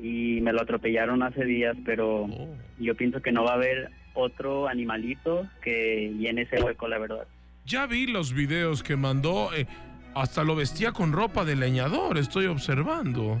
[0.00, 2.56] y me lo atropellaron hace días, pero Oh.
[2.78, 7.26] yo pienso que no va a haber otro animalito que llene ese hueco, la verdad.
[7.66, 9.52] Ya vi los videos que mandó.
[9.54, 9.66] eh,
[10.14, 13.40] hasta lo vestía con ropa de leñador, estoy observando.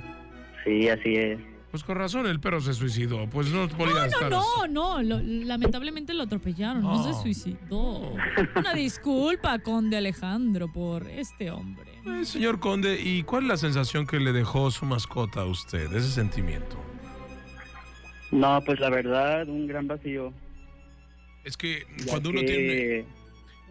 [0.64, 1.38] Sí, así es.
[1.70, 3.28] Pues con razón el perro se suicidó.
[3.30, 4.30] Pues no podía No, estar.
[4.30, 8.12] no, no, lo- lamentablemente lo atropellaron, no se suicidó.
[8.56, 11.90] Una disculpa, conde Alejandro, por este hombre.
[12.06, 15.92] Eh, señor Conde, ¿y cuál es la sensación que le dejó su mascota a usted?
[15.92, 16.76] Ese sentimiento.
[18.32, 20.32] No, pues la verdad, un gran vacío.
[21.44, 23.04] Es que ya cuando uno que tiene.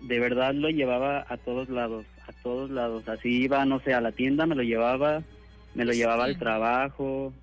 [0.02, 3.08] De verdad lo llevaba a todos lados, a todos lados.
[3.08, 5.24] Así iba, no sé, a la tienda, me lo llevaba,
[5.76, 7.34] me lo llevaba al trabajo.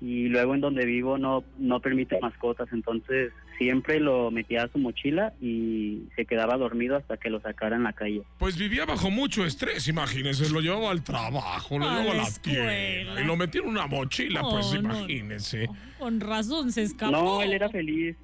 [0.00, 4.78] Y luego en donde vivo no, no permite mascotas, entonces siempre lo metía a su
[4.78, 8.20] mochila y se quedaba dormido hasta que lo sacara en la calle.
[8.38, 10.50] Pues vivía bajo mucho estrés, imagínese.
[10.50, 13.20] Lo llevaba al trabajo, lo A llevaba a la tienda.
[13.22, 14.80] Y lo metía en una mochila, pues Oh, no.
[14.80, 15.66] imagínese.
[15.98, 17.12] Con razón se escapó.
[17.12, 18.14] No, él era feliz,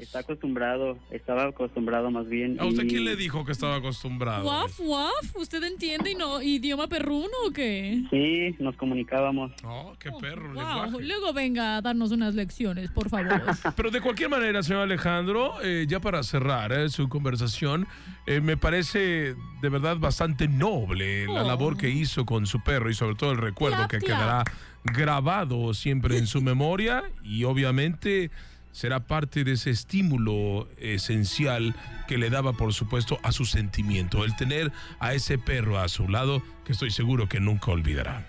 [0.00, 2.58] está acostumbrado, estaba acostumbrado más bien.
[2.60, 4.42] ¿A usted y- quién le dijo que estaba acostumbrado?
[4.44, 8.02] Guaf, guaf, ¿usted entiende y no idioma perruno o qué?
[8.10, 9.52] Sí, nos comunicábamos.
[9.64, 11.02] Oh, qué perro, Wow, lenguaje.
[11.06, 13.28] luego venga a darnos unas lecciones, por favor.
[13.76, 17.86] Pero de cualquier manera, señor Alejandro, eh, ya para cerrar eh, su conversación,
[18.26, 21.46] eh, me parece de verdad bastante noble la Oh.
[21.46, 24.18] labor que hizo con su perro y sobre todo el recuerdo Clap, que clap.
[24.18, 24.44] quedará
[24.84, 28.30] grabado siempre en su memoria y obviamente
[28.72, 31.74] será parte de ese estímulo esencial
[32.08, 36.08] que le daba, por supuesto, a su sentimiento, el tener a ese perro a su
[36.08, 38.26] lado que estoy seguro que nunca olvidará.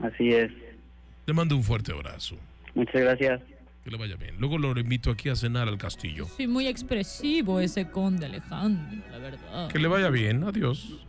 [0.00, 0.50] Así es.
[1.26, 2.36] Le mando un fuerte abrazo.
[2.74, 3.40] Muchas gracias.
[3.82, 4.34] Que le vaya bien.
[4.38, 6.26] Luego lo invito aquí a cenar al castillo.
[6.36, 9.68] Sí, muy expresivo ese conde Alejandro, la verdad.
[9.68, 11.05] Que le vaya bien, adiós.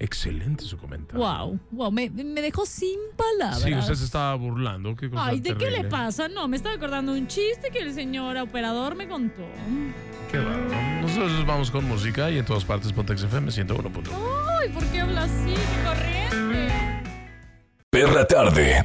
[0.00, 1.24] Excelente su comentario.
[1.24, 3.62] Wow, wow, me, me dejó sin palabras.
[3.62, 4.94] Sí, usted se estaba burlando.
[4.94, 6.28] Qué cosa Ay, ¿de qué le pasa?
[6.28, 9.42] No, me estaba acordando un chiste que el señor operador me contó.
[10.30, 11.02] Qué bárbaro.
[11.02, 14.10] Nosotros nos vamos con música y en todas partes Pontex FM 101.1.
[14.60, 15.54] Ay, ¿por qué habla así?
[15.54, 16.72] ¡Qué corriente!
[17.90, 18.84] Perra tarde.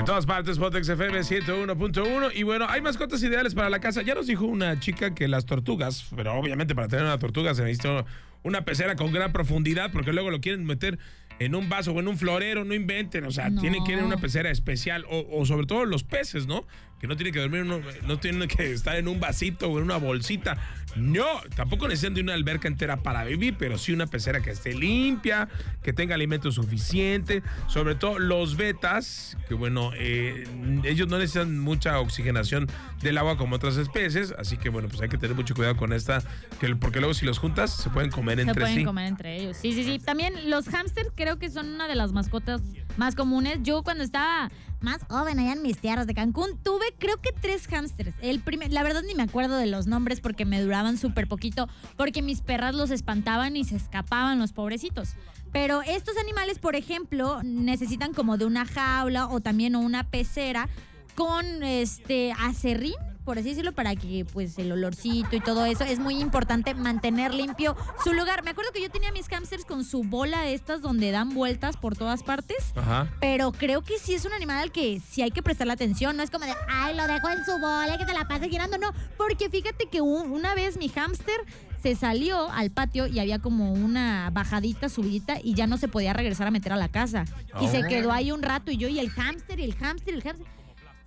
[0.00, 4.00] En todas partes Pontex FM 101.1 y bueno, hay mascotas ideales para la casa.
[4.00, 7.62] Ya nos dijo una chica que las tortugas, pero obviamente para tener una tortuga se
[7.64, 8.06] necesita
[8.42, 10.98] una pecera con gran profundidad porque luego lo quieren meter
[11.38, 13.60] en un vaso o en un florero, no inventen, o sea, No.
[13.60, 16.66] tienen que ir en una pecera especial o, o sobre todo los peces, ¿no?
[17.00, 17.64] Que no tienen que dormir,
[18.06, 20.58] no tienen que estar en un vasito o en una bolsita.
[20.96, 21.24] No,
[21.56, 25.48] tampoco necesitan de una alberca entera para vivir, pero sí una pecera que esté limpia,
[25.82, 30.44] que tenga alimento suficiente, sobre todo los betas, que bueno, eh,
[30.84, 32.66] ellos no necesitan mucha oxigenación
[33.02, 35.92] del agua como otras especies, así que bueno, pues hay que tener mucho cuidado con
[35.92, 36.22] esta,
[36.58, 38.84] que- porque luego si los juntas se pueden comer Se entre pueden sí.
[38.84, 39.56] comer entre ellos.
[39.56, 40.00] Sí, sí, sí.
[40.00, 42.60] También los hámsters creo que son una de las mascotas
[42.96, 43.60] más comunes.
[43.62, 44.50] Yo cuando estaba
[44.80, 48.14] más joven allá en mis tierras de Cancún, tuve creo que tres hámsters.
[48.22, 51.68] El primer, la verdad ni me acuerdo de los nombres porque me duraban súper poquito,
[51.96, 55.14] porque mis perras los espantaban y se escapaban los pobrecitos.
[55.52, 60.68] Pero estos animales, por ejemplo, necesitan como de una jaula o también una pecera
[61.14, 62.94] con este acerrín,
[63.30, 67.32] por así decirlo, para que pues el olorcito y todo eso es muy importante mantener
[67.32, 68.42] limpio su lugar.
[68.42, 71.76] Me acuerdo que yo tenía mis hamsters con su bola de estas donde dan vueltas
[71.76, 72.56] por todas partes.
[72.74, 73.08] Ajá.
[73.20, 76.16] Pero creo que sí es un animal al que sí hay que prestarle atención.
[76.16, 78.78] No es como de, ay, lo dejo en su bola, que se la pase girando.
[78.78, 81.36] No, porque fíjate que un- una vez mi hámster
[81.80, 86.12] se salió al patio y había como una bajadita, subidita y ya no se podía
[86.14, 87.26] regresar a meter a la casa.
[87.60, 87.88] Y se Oh.
[87.88, 90.46] quedó ahí un rato y yo y el hámster y el hámster y el hámster.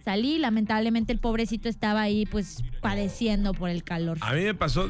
[0.03, 4.17] Salí, lamentablemente el pobrecito estaba ahí pues padeciendo por el calor.
[4.21, 4.89] A mí me pasó,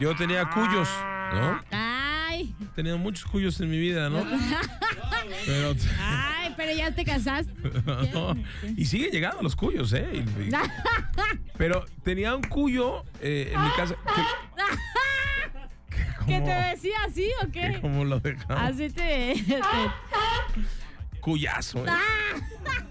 [0.00, 0.88] yo tenía cuyos,
[1.34, 1.60] ¿no?
[1.70, 4.24] Ay, Tenía muchos cuyos en mi vida, ¿no?
[5.46, 7.52] Pero, ay, pero ya te casaste.
[8.14, 8.34] no.
[8.76, 10.24] Y siguen llegando los cuyos, ¿eh?
[11.58, 13.94] Pero tenía un cuyo eh, en mi casa.
[13.96, 15.96] que-
[16.26, 16.46] ¿Qué ¿Cómo?
[16.46, 17.78] te decía así o que qué?
[17.80, 18.46] ¿Cómo lo dejamos?
[18.58, 19.34] Así te...
[19.46, 19.60] te-
[21.20, 21.90] Cuyazo, ¿eh?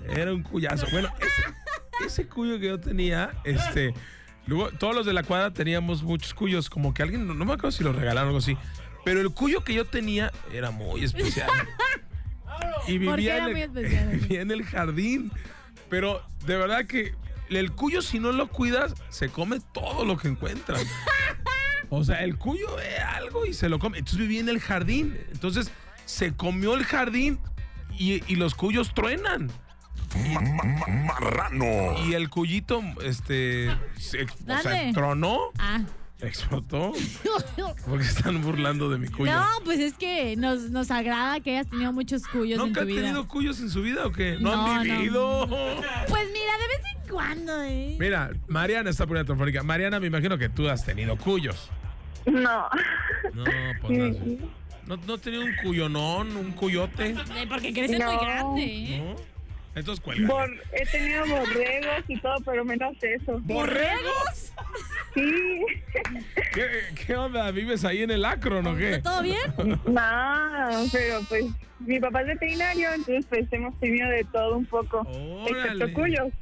[0.10, 0.86] Era un cuyazo.
[0.92, 1.44] Bueno, ese,
[2.06, 3.94] ese cuyo que yo tenía, este.
[4.46, 7.54] Luego, todos los de la cuadra teníamos muchos cuyos, como que alguien, no, no me
[7.54, 8.58] acuerdo si lo regalaron o algo así.
[9.06, 11.50] Pero el cuyo que yo tenía era muy especial.
[12.88, 14.08] Y ¿Por qué vivía, era en muy el, especial?
[14.20, 15.32] vivía en el jardín.
[15.90, 17.16] Pero de verdad que
[17.50, 20.78] el cuyo, si no lo cuidas, se come todo lo que encuentra.
[21.90, 24.00] O sea, el cuyo ve algo y se lo come.
[24.00, 25.18] Entonces vivía en el jardín.
[25.32, 25.72] Entonces
[26.06, 27.40] se comió el jardín
[27.98, 29.50] y, y los cuyos truenan.
[30.16, 31.96] Marrano.
[32.08, 34.94] Y el cuyito, este, se, o sea, Dale.
[34.94, 35.82] tronó, Ah.
[36.22, 36.94] explotó.
[37.88, 39.32] Porque están burlando de mi cuyo.
[39.34, 42.82] No, pues es que nos, nos agrada que hayas tenido muchos cuyos en ¿Nunca tu
[42.82, 43.02] han vida.
[43.02, 44.38] tenido cuyos en su vida o qué?
[44.40, 44.94] No, No, han no.
[44.98, 45.48] vivido.
[45.48, 47.98] Pues mira, de vez en cuando, ¿eh?
[48.00, 49.64] Mira, Mariana está poniendo telefónica.
[49.64, 51.70] Mariana, me imagino que tú has tenido cuyos.
[52.26, 52.68] No.
[53.34, 53.44] No,
[53.82, 54.38] pues no.
[54.86, 57.10] ¿No, no has tenido un cuyonón, un cuyote?
[57.12, 58.12] Eh, Porque creces No.
[58.12, 59.16] muy grande, ¿eh?
[59.16, 59.33] ¿No?
[59.76, 60.28] Entonces cuelga.
[60.28, 63.40] Bor- he tenido borregos y todo, pero menos eso.
[63.42, 64.54] ¿Borregos?
[65.16, 65.32] Sí.
[66.54, 66.68] ¿Qué,
[67.06, 67.50] qué onda?
[67.52, 69.00] ¿Vives ahí en el Acron o qué?
[69.00, 69.40] ¿Todo bien?
[69.88, 71.46] No, pero pues
[71.80, 75.00] mi papá es veterinario, entonces pues hemos tenido de todo un poco.
[75.02, 75.72] Órale.
[75.74, 76.34] Excepto cuyos.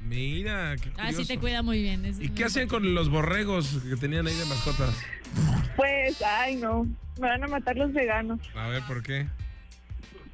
[0.00, 1.40] Mira, qué Ah, sí te curioso.
[1.40, 2.04] cuida muy bien.
[2.04, 4.96] es ¿Y qué hacían con los borregos que tenían ahí de mascotas?
[5.76, 6.84] Pues, ay no,
[7.20, 8.40] me van a matar los veganos.
[8.54, 9.26] A ver, ¿por qué?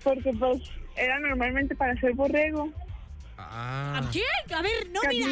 [0.03, 0.63] Porque pues
[0.99, 2.73] era normalmente para hacer borrego.
[3.41, 3.99] Ah.
[4.03, 4.23] ¿A qué?
[4.53, 5.29] A ver, no, mira.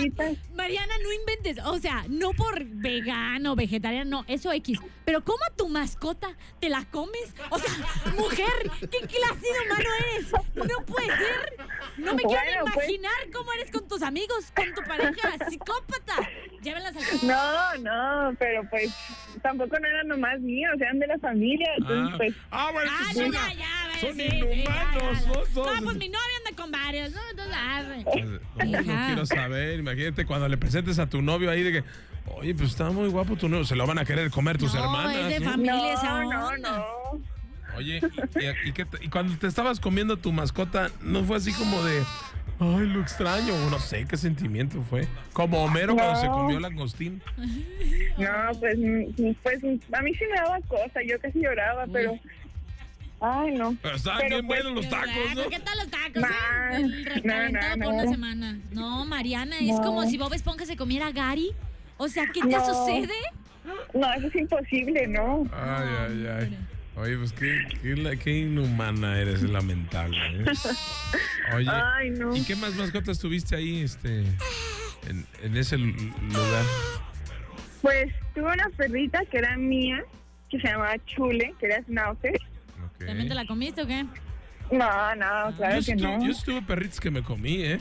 [0.55, 1.59] Mariana, no inventes.
[1.65, 4.79] O sea, no por vegano, vegetariano, no, eso X.
[5.05, 6.29] Pero ¿cómo a tu mascota
[6.61, 7.35] te la comes?
[7.51, 7.73] O sea,
[8.17, 10.33] mujer, ¿qué clase de humano eres?
[10.55, 11.57] No puede ser.
[11.99, 12.75] No me quiero pues.
[12.89, 16.29] imaginar cómo eres con tus amigos, con tu pareja, psicópata.
[16.63, 17.79] Llévenlas al No,
[18.31, 18.95] no, pero pues
[19.43, 21.69] tampoco no eran nomás míos, eran de la familia.
[21.79, 22.17] Entonces, Ah.
[22.17, 22.35] pues.
[22.51, 25.27] Ah, bueno, Ah, no, ya, ya, a Son sí, sí, inhumanos, ya.
[25.29, 25.35] ¿no?
[25.35, 27.11] No, Todos- pues mi novia anda con varios.
[27.13, 28.05] No, entonces, arre.
[28.05, 29.07] Yo no Hija.
[29.07, 31.85] quiero saber, imagínate cuando le presentes a tu novio ahí de que,
[32.27, 34.81] oye, pues está muy guapo tu novio, se lo van a querer comer tus No,
[34.85, 35.17] hermanas.
[35.17, 35.51] es de ¿no?
[35.51, 36.87] familia esa No, no, no.
[37.77, 38.01] Oye,
[38.65, 41.85] y, y qué te- y cuando te estabas comiendo tu mascota, ¿no fue así como
[41.85, 42.03] de,
[42.59, 43.53] ay, lo extraño?
[43.55, 45.07] O no sé qué sentimiento fue.
[45.35, 46.21] Como Homero cuando No.
[46.23, 47.23] se comió langostín.
[48.17, 48.79] No, pues,
[49.43, 49.59] pues
[49.93, 52.19] a mí sí me daba cosa, yo casi lloraba, pero.
[53.21, 53.77] Ay, no.
[53.83, 55.49] Pero estaban Pero, bien pues, buenos los tacos, ¿no?
[55.49, 56.23] ¿Qué tal los tacos?
[56.23, 57.05] Nah, eh?
[57.15, 58.59] Recalentado no, no, por una semana.
[58.73, 59.83] No, Mariana, es No.
[59.83, 61.53] como si Bob Esponja se comiera a Gary.
[61.97, 62.65] O sea, ¿qué te No.
[62.65, 63.15] sucede?
[63.95, 65.45] No, eso es imposible, ¿no?
[65.53, 66.59] Ay, ay, ay.
[66.97, 70.19] Oye, pues qué, qué, qué inhumana eres, lamentable.
[70.19, 70.45] ¿eh?
[71.55, 72.35] Oye, Ay, no.
[72.37, 74.21] ¿y qué más mascotas tuviste ahí este,
[75.09, 76.65] en, en ese lu- lugar?
[77.83, 80.03] Pues tuve una perrita que era mía,
[80.49, 82.41] que se llamaba Chule, que era schnauzer.
[82.97, 83.07] Ok.
[83.07, 84.05] ¿También te la comiste o qué?
[84.73, 86.27] No, no, claro yo, sí que tuve, no.
[86.27, 87.81] yo sí tuve perritos que me comí, ¿eh?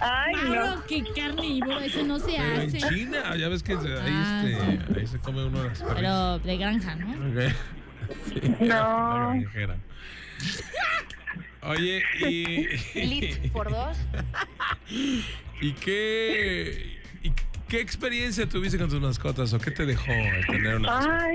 [0.00, 0.50] Ay, no.
[0.50, 2.78] Mauro, qué carnívoro, eso no se Pero en hace.
[2.94, 5.96] China, ya ves que ahí, Ah, este, ahí se come uno de las perritas.
[5.96, 7.10] Pero de granja, ¿no?
[7.10, 7.52] Ok.
[8.28, 8.66] Sí, No.
[8.66, 9.76] la granjera.
[11.62, 12.66] Oye, y.
[13.06, 13.96] Lit por dos.
[15.62, 17.32] ¿Y qué, y
[17.66, 21.28] qué experiencia tuviste con tus mascotas o qué te dejó el tener una mascota?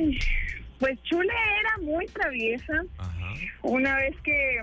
[0.79, 2.73] Pues Chule era muy traviesa.
[2.97, 3.33] Ajá.
[3.63, 4.61] Una vez que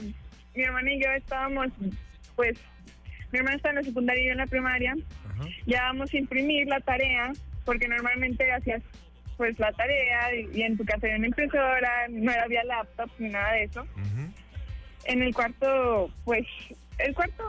[0.54, 1.68] mi hermana y yo estábamos,
[2.34, 2.58] pues,
[3.32, 4.94] mi hermana está en la secundaria y yo en la primaria,
[5.30, 5.44] Ajá.
[5.66, 7.32] ya vamos a imprimir la tarea,
[7.64, 8.82] porque normalmente hacías
[9.36, 13.10] pues la tarea y, y en tu casa había una impresora, no era vía laptop
[13.18, 13.86] ni nada de eso.
[15.04, 16.46] En el cuarto, pues,
[16.98, 17.44] el cuarto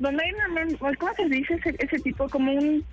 [0.00, 2.28] donde hay normal- ¿cómo se dice ese, ese tipo?
[2.28, 2.84] Como un...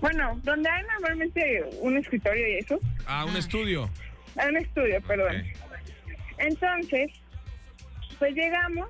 [0.00, 2.78] Bueno, donde hay normalmente un escritorio y eso.
[3.06, 3.88] Ah, un estudio.
[4.36, 5.44] Hay un estudio, perdón.
[6.38, 7.10] Entonces,
[8.18, 8.88] pues llegamos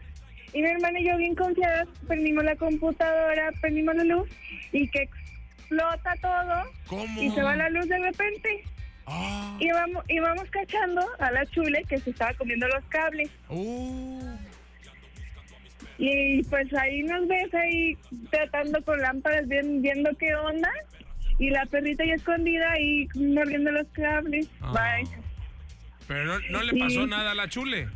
[0.52, 4.28] y mi hermana y yo bien confiadas prendimos la computadora, prendimos la luz
[4.72, 7.22] y que explota todo ¿Cómo?
[7.22, 8.64] y se va la luz de repente.
[9.06, 9.56] Ah.
[9.58, 13.30] Y vamos, y vamos cachando a la chule que se estaba comiendo los cables.
[13.48, 14.36] Uh.
[15.98, 17.96] Y pues ahí nos ves ahí
[18.30, 20.70] tratando con lámparas, bien- viendo qué onda.
[21.38, 24.48] y la perrita ya escondida y mordiendo los cables.
[24.60, 24.72] Ah.
[25.00, 25.08] Bye.
[26.06, 27.88] Pero no, no le pasó nada a la chule.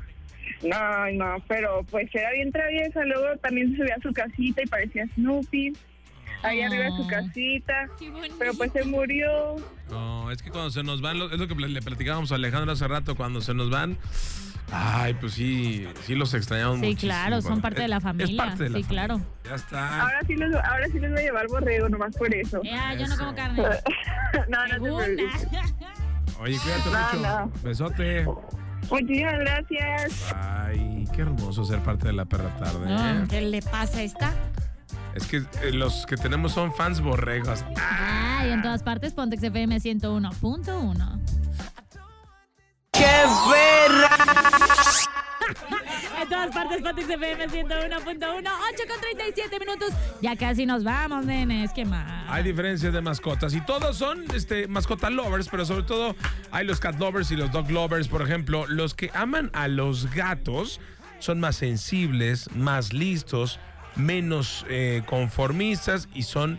[0.63, 3.05] No, no, pero pues era bien traviesa.
[3.05, 5.73] Luego también se subía a su casita y parecía Snoopy.
[6.43, 7.89] Ahí arriba de su casita.
[8.39, 9.57] Pero pues se murió.
[9.91, 12.73] No, es que cuando se nos van, lo- es lo que le platicábamos a Alejandro
[12.73, 13.97] hace rato, cuando se nos van,
[14.73, 17.13] ay, pues sí, sí los extrañamos Sí, muchísimo.
[17.13, 18.43] claro, son parte de la familia.
[18.45, 19.07] Es parte de la sí, familia.
[19.07, 19.21] claro.
[19.45, 20.03] Ya está.
[20.03, 22.61] Ahora sí les, ahora sí les voy a llevar borrego, nomás por eso.
[22.63, 23.63] Ya, yo no como carne.
[24.49, 25.49] no, no te preocupes.
[26.41, 27.23] Oye, cuídate No, mucho.
[27.47, 27.53] no.
[27.63, 28.27] Besote.
[28.91, 30.35] Muchísimas gracias.
[30.35, 32.87] Ay, qué hermoso ser parte de la perra tarde.
[32.89, 33.25] ¿eh?
[33.29, 34.33] ¿Qué le pasa a esta?
[35.15, 37.65] Es que eh, los que tenemos son fans borregos.
[37.81, 41.21] Ay, en todas partes, Pontex FM 101.1.
[42.93, 43.01] ¡Qué
[43.51, 44.06] perra!
[46.21, 47.99] En todas partes, Pontex FM 101.1.
[48.01, 48.49] 8
[48.89, 49.93] con 37 minutos.
[50.21, 51.73] Ya casi nos vamos, nenes.
[51.73, 52.25] ¿Qué más?
[52.29, 56.17] Hay diferencias de mascotas y todos son este, mascota lovers, pero sobre todo
[56.51, 58.09] hay los cat lovers y los dog lovers.
[58.09, 60.81] Por ejemplo, los que aman a los gatos
[61.19, 63.61] son más sensibles, más listos,
[63.95, 66.59] menos eh, conformistas y son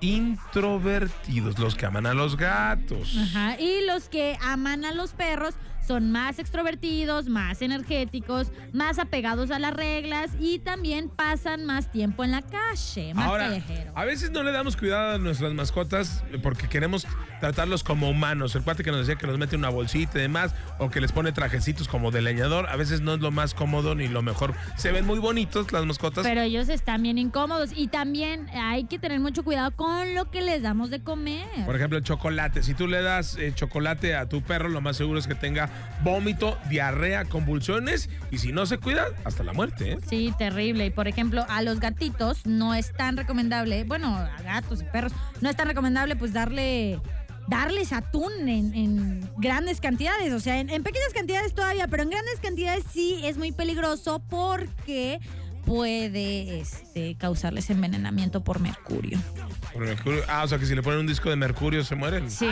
[0.00, 3.16] introvertidos los que aman a los gatos.
[3.18, 5.54] Ajá, y los que aman a los perros
[5.86, 12.24] son más extrovertidos, más energéticos, más apegados a las reglas y también pasan más tiempo
[12.24, 13.92] en la calle, más Ahora, callejero.
[13.94, 17.06] a veces no le damos cuidado a nuestras mascotas porque queremos
[17.40, 18.54] tratarlos como humanos.
[18.54, 21.12] El cuate que nos decía que nos mete una bolsita y demás, o que les
[21.12, 24.54] pone trajecitos como de leñador, a veces no es lo más cómodo ni lo mejor.
[24.76, 26.24] Se ven muy bonitos las mascotas.
[26.24, 30.40] Pero ellos están bien incómodos y también hay que tener mucho cuidado con lo que
[30.40, 31.44] les damos de comer.
[31.66, 32.62] Por ejemplo, el chocolate.
[32.62, 35.68] Si tú le das eh, chocolate a tu perro, lo más seguro es que tenga
[36.02, 39.92] vómito, diarrea, convulsiones y si no se cuida, hasta la muerte.
[39.92, 39.98] ¿eh?
[40.08, 40.86] Sí, terrible.
[40.86, 45.12] Y por ejemplo, a los gatitos no es tan recomendable, bueno, a gatos y perros,
[45.40, 47.00] no es tan recomendable pues darle
[47.46, 52.40] darles atún en, en grandes cantidades, o sea, en pequeñas cantidades todavía, pero en grandes
[52.40, 55.20] cantidades sí es muy peligroso porque
[55.64, 59.18] puede este, causarles envenenamiento por mercurio.
[59.72, 60.22] Por mercurio.
[60.28, 62.30] Ah, o sea que si le ponen un disco de mercurio se mueren.
[62.30, 62.48] Sí,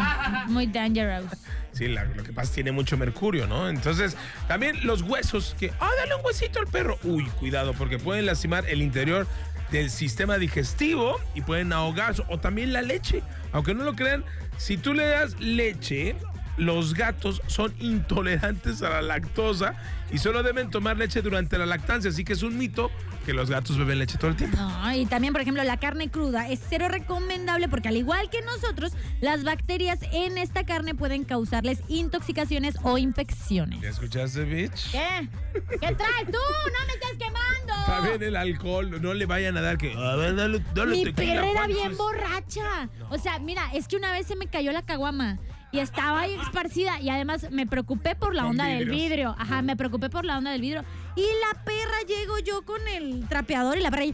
[0.49, 1.31] muy dangerous.
[1.73, 3.69] Sí, la- lo que pasa es que tiene mucho mercurio, ¿no?
[3.69, 4.17] Entonces,
[4.49, 6.99] también los huesos, que, ah, dale un huesito al perro.
[7.05, 9.27] Uy, cuidado, porque pueden lastimar el interior
[9.71, 12.23] del sistema digestivo y pueden ahogarse.
[12.29, 13.23] O también la leche.
[13.53, 14.25] Aunque no lo crean,
[14.59, 16.17] si tú le das leche,
[16.57, 19.75] los gatos son intolerantes a la lactosa
[20.11, 22.11] y solo deben tomar leche durante la lactancia.
[22.11, 22.91] Así que es un mito
[23.25, 24.57] que los gatos beben leche todo el tiempo.
[24.57, 28.43] No, y también, por ejemplo, la carne cruda es cero recomendable porque al igual que
[28.43, 33.81] nosotros, las bacterias en esta carne pueden causarles intoxicaciones o infecciones.
[33.81, 34.91] ¿Ya escuchaste, bitch?
[34.91, 35.29] ¿Qué?
[35.53, 36.33] ¿Qué traes tú?
[36.33, 37.87] ¡No me estés quemando!
[37.87, 39.93] También el alcohol, no le vayan a dar que.
[39.93, 42.89] A ver, dale, dale Mi perra era bien borracha.
[43.11, 45.39] O sea, mira, es que una vez se me cayó la caguama.
[45.73, 47.01] Y estaba ahí esparcida.
[47.01, 49.35] Y además me preocupé por la Con onda del vidrio.
[49.39, 50.85] Ajá, me preocupé por la onda del vidrio.
[51.17, 54.13] Y la perra llego yo con el trapeador y la perra ahí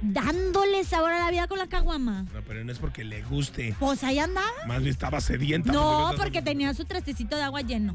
[0.00, 2.24] dándole sabor a la vida con la caguama.
[2.32, 3.74] No, pero no es porque le guste.
[3.78, 4.46] Pues ahí andaba.
[4.66, 5.72] Más bien estaba sedienta.
[5.72, 7.94] No, porque- porque tenía su trastecito de agua lleno.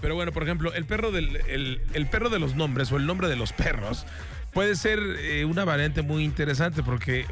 [0.00, 3.06] Pero bueno, por ejemplo, el perro, del, el, el perro de los nombres o el
[3.06, 4.06] nombre de los perros
[4.52, 7.26] puede ser eh, una variante muy interesante porque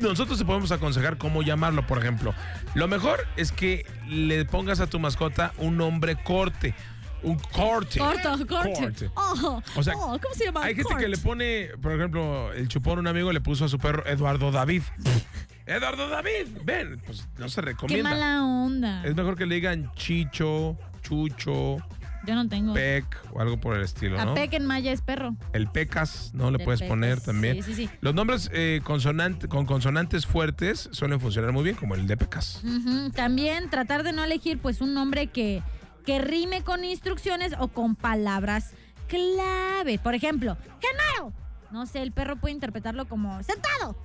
[0.00, 2.34] nosotros te podemos aconsejar cómo llamarlo, por ejemplo.
[2.74, 6.74] Lo mejor es que le pongas a tu mascota un nombre corte.
[7.22, 7.98] Un corte.
[7.98, 8.72] Corto, corte.
[8.74, 9.10] Corte.
[9.16, 10.62] Oh, O sea, oh, ¿cómo se llama?
[10.64, 13.78] Hay gente que le pone, por ejemplo, el chupón, un amigo le puso a su
[13.78, 14.82] perro Eduardo David.
[15.66, 18.10] Eduardo David, ven, pues no se Qué recomienda.
[18.10, 19.04] mala onda.
[19.04, 21.78] Es mejor que le digan Chicho, Chucho,
[22.26, 22.74] Yo no tengo.
[22.74, 24.34] Pec o algo por el estilo, A ¿no?
[24.34, 25.36] Peck en maya es perro.
[25.52, 26.50] El Pecas, ¿no?
[26.50, 27.62] Le El puedes Pecas, poner también.
[27.62, 27.90] sí, sí, sí.
[28.00, 32.62] Los nombres eh, consonante- con consonantes fuertes suelen funcionar muy bien, como el de Pecas.
[33.14, 35.62] También tratar de no elegir pues un nombre que,
[36.04, 38.72] que rime con instrucciones o con palabras
[39.08, 39.98] clave.
[39.98, 41.32] Por ejemplo, ¡Genaro!
[41.70, 43.96] No sé, el perro puede interpretarlo como sentado.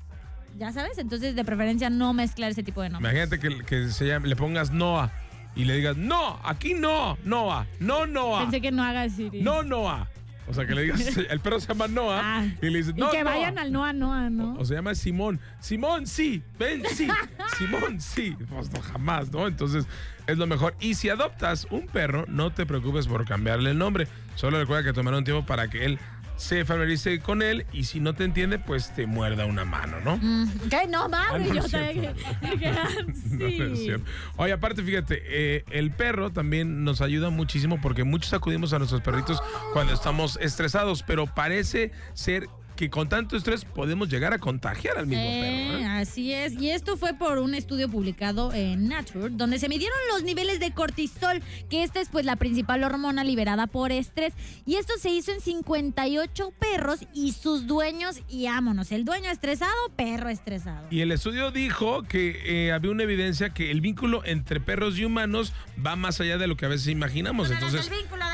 [0.57, 3.13] Ya sabes, entonces de preferencia no mezclar ese tipo de nombres.
[3.13, 5.11] Imagínate que, que se llame- le pongas Noah
[5.55, 9.41] y le digas, no, aquí no, Noah, no Noah, Pensé que no haga Siri.
[9.41, 10.07] no Noah.
[10.47, 10.99] O sea, que le digas,
[11.29, 13.33] el perro se llama Noah Ah, y le dices, y no, que Noah".
[13.35, 14.55] vayan al Noa Noa, ¿no?
[14.59, 15.39] O se llama Simón.
[15.59, 16.41] Simón, sí.
[16.59, 17.07] Ven, sí.
[17.57, 18.35] Simón, sí.
[18.49, 19.47] Pues no, jamás, ¿no?
[19.47, 19.85] Entonces,
[20.27, 20.75] es lo mejor.
[20.81, 24.07] Y si adoptas un perro, no te preocupes por cambiarle el nombre.
[24.35, 25.99] Solo recuerda que tomará un tiempo para que él
[26.41, 30.17] se familiarice con él y si no te entiende, pues te muerda una mano, ¿no?
[30.17, 30.87] Mm, ¿Qué?
[30.89, 32.13] No Ah, mames, no yo que-
[32.59, 32.71] que-
[33.69, 33.87] No, sí.
[33.89, 33.99] no.
[34.37, 39.01] Oye, aparte, fíjate, eh, el perro también nos ayuda muchísimo porque muchos acudimos a nuestros
[39.01, 39.41] perritos
[39.73, 42.47] cuando estamos estresados, pero parece ser
[42.82, 45.77] que con tanto estrés podemos llegar a contagiar al mismo Eh, perro.
[45.82, 45.86] ¿eh?
[45.86, 50.23] Así es, y esto fue por un estudio publicado en Nature, donde se midieron los
[50.23, 54.34] niveles de cortisol, que esta es pues la principal hormona liberada por estrés,
[54.65, 59.71] y esto se hizo en 58 perros y sus dueños, y vámonos, el dueño estresado,
[59.95, 60.88] perro estresado.
[60.89, 65.05] Y el estudio dijo que eh, había una evidencia que el vínculo entre perros y
[65.05, 65.53] humanos
[65.86, 67.51] va más allá de lo que a veces imaginamos.
[67.51, 68.25] Entonces, vínculo.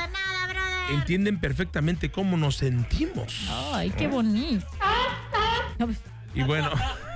[0.90, 3.48] Entienden perfectamente cómo nos sentimos.
[3.72, 4.66] Ay, qué bonito.
[6.34, 6.70] Y bueno.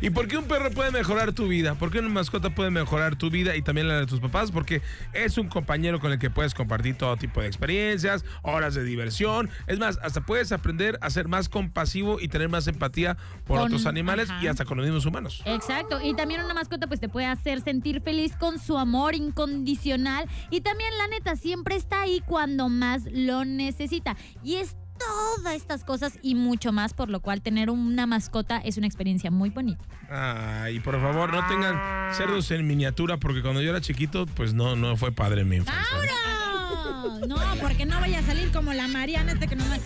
[0.00, 1.74] ¿Y por qué un perro puede mejorar tu vida?
[1.74, 4.50] ¿Por qué una mascota puede mejorar tu vida y también la de tus papás?
[4.52, 4.80] Porque
[5.12, 9.50] es un compañero con el que puedes compartir todo tipo de experiencias, horas de diversión.
[9.66, 13.66] Es más, hasta puedes aprender a ser más compasivo y tener más empatía por Con-
[13.66, 14.44] otros animales ajá.
[14.44, 15.42] y hasta con los mismos humanos.
[15.46, 20.26] Exacto, y también una mascota pues te puede hacer sentir feliz con su amor incondicional
[20.50, 24.16] y también la neta siempre está ahí cuando más lo necesita.
[24.44, 28.76] Y es todas estas cosas y mucho más, por lo cual tener una mascota es
[28.76, 29.84] una experiencia muy bonita.
[30.10, 34.76] Ay, por favor, no tengan cerdos en miniatura porque cuando yo era chiquito, pues no,
[34.76, 35.84] no fue padre mi infancia.
[35.92, 37.26] ¡Mauro!
[37.26, 39.74] No, porque no vaya a salir como la Mariana este que no me...
[39.74, 39.80] Ay,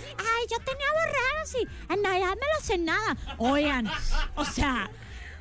[0.50, 3.16] yo tenía borrados y Navidad me lo sé nada.
[3.38, 3.86] Oigan,
[4.34, 4.90] o sea,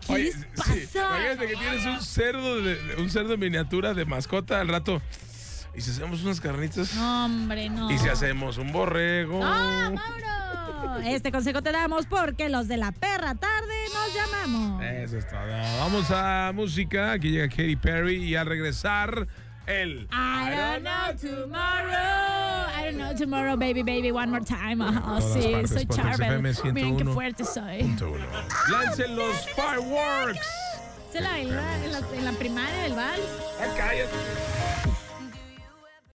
[0.08, 0.74] ¿qué Oye, les sí, pasa?
[1.18, 5.02] imagínate que tienes un cerdo, de- un cerdo en miniatura de mascota al rato.
[5.74, 6.94] Y si hacemos unas carnitas.
[6.96, 7.90] No, hombre, no.
[7.90, 9.40] Y si hacemos un borrego.
[9.44, 11.00] ¡Ah, Mauro!
[11.06, 14.84] Este consejo te damos porque los de la perra tarde nos llamamos.
[14.84, 15.40] Eso es todo.
[15.80, 17.14] Vamos a música.
[17.14, 19.28] Aquí llega Katy Perry y al regresar,
[19.66, 20.08] el.
[20.12, 22.68] I don't know tomorrow.
[22.78, 24.82] I don't know tomorrow, baby, baby, one more time.
[24.84, 26.12] Oh, Todas sí, partes, soy.
[26.12, 26.42] FM
[26.74, 27.14] Miren qué 101.
[27.14, 27.98] fuerte soy.
[28.70, 30.46] Lancen los fireworks.
[31.12, 33.22] Se la bailaba en la, en la primaria del vals.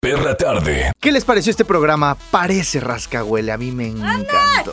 [0.02, 0.90] Perra tarde.
[0.98, 2.16] ¿Qué les pareció este programa?
[2.32, 4.72] Parece rascahuele, a mí me encantó.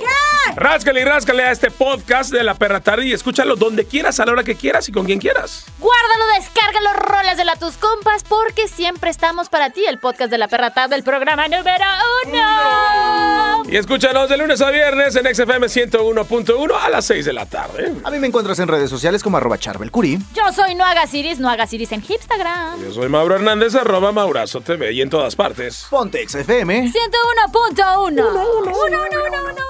[0.55, 4.25] Ráscale y ráscale a este podcast de La Perra Tarde y escúchalo donde quieras, a
[4.25, 5.65] la hora que quieras y con quien quieras.
[5.79, 10.37] Guárdalo, descárgalo, rolas de la tus compas, porque siempre estamos para ti, el podcast de
[10.37, 11.85] La Perra Tarde, el programa número
[12.25, 13.63] uno.
[13.69, 17.93] Y escúchanos de lunes a viernes en XFM 101.1 a las 6 de la tarde.
[18.03, 20.17] A mí me encuentras en redes sociales como arroba charbelcuri.
[20.33, 22.83] Yo soy No Hagas No en Instagram.
[22.83, 25.85] Yo soy Mauro Hernández, arroba Maurazo TV y en todas partes.
[25.89, 28.15] Ponte XFM 101.1.
[28.15, 29.69] 101.1.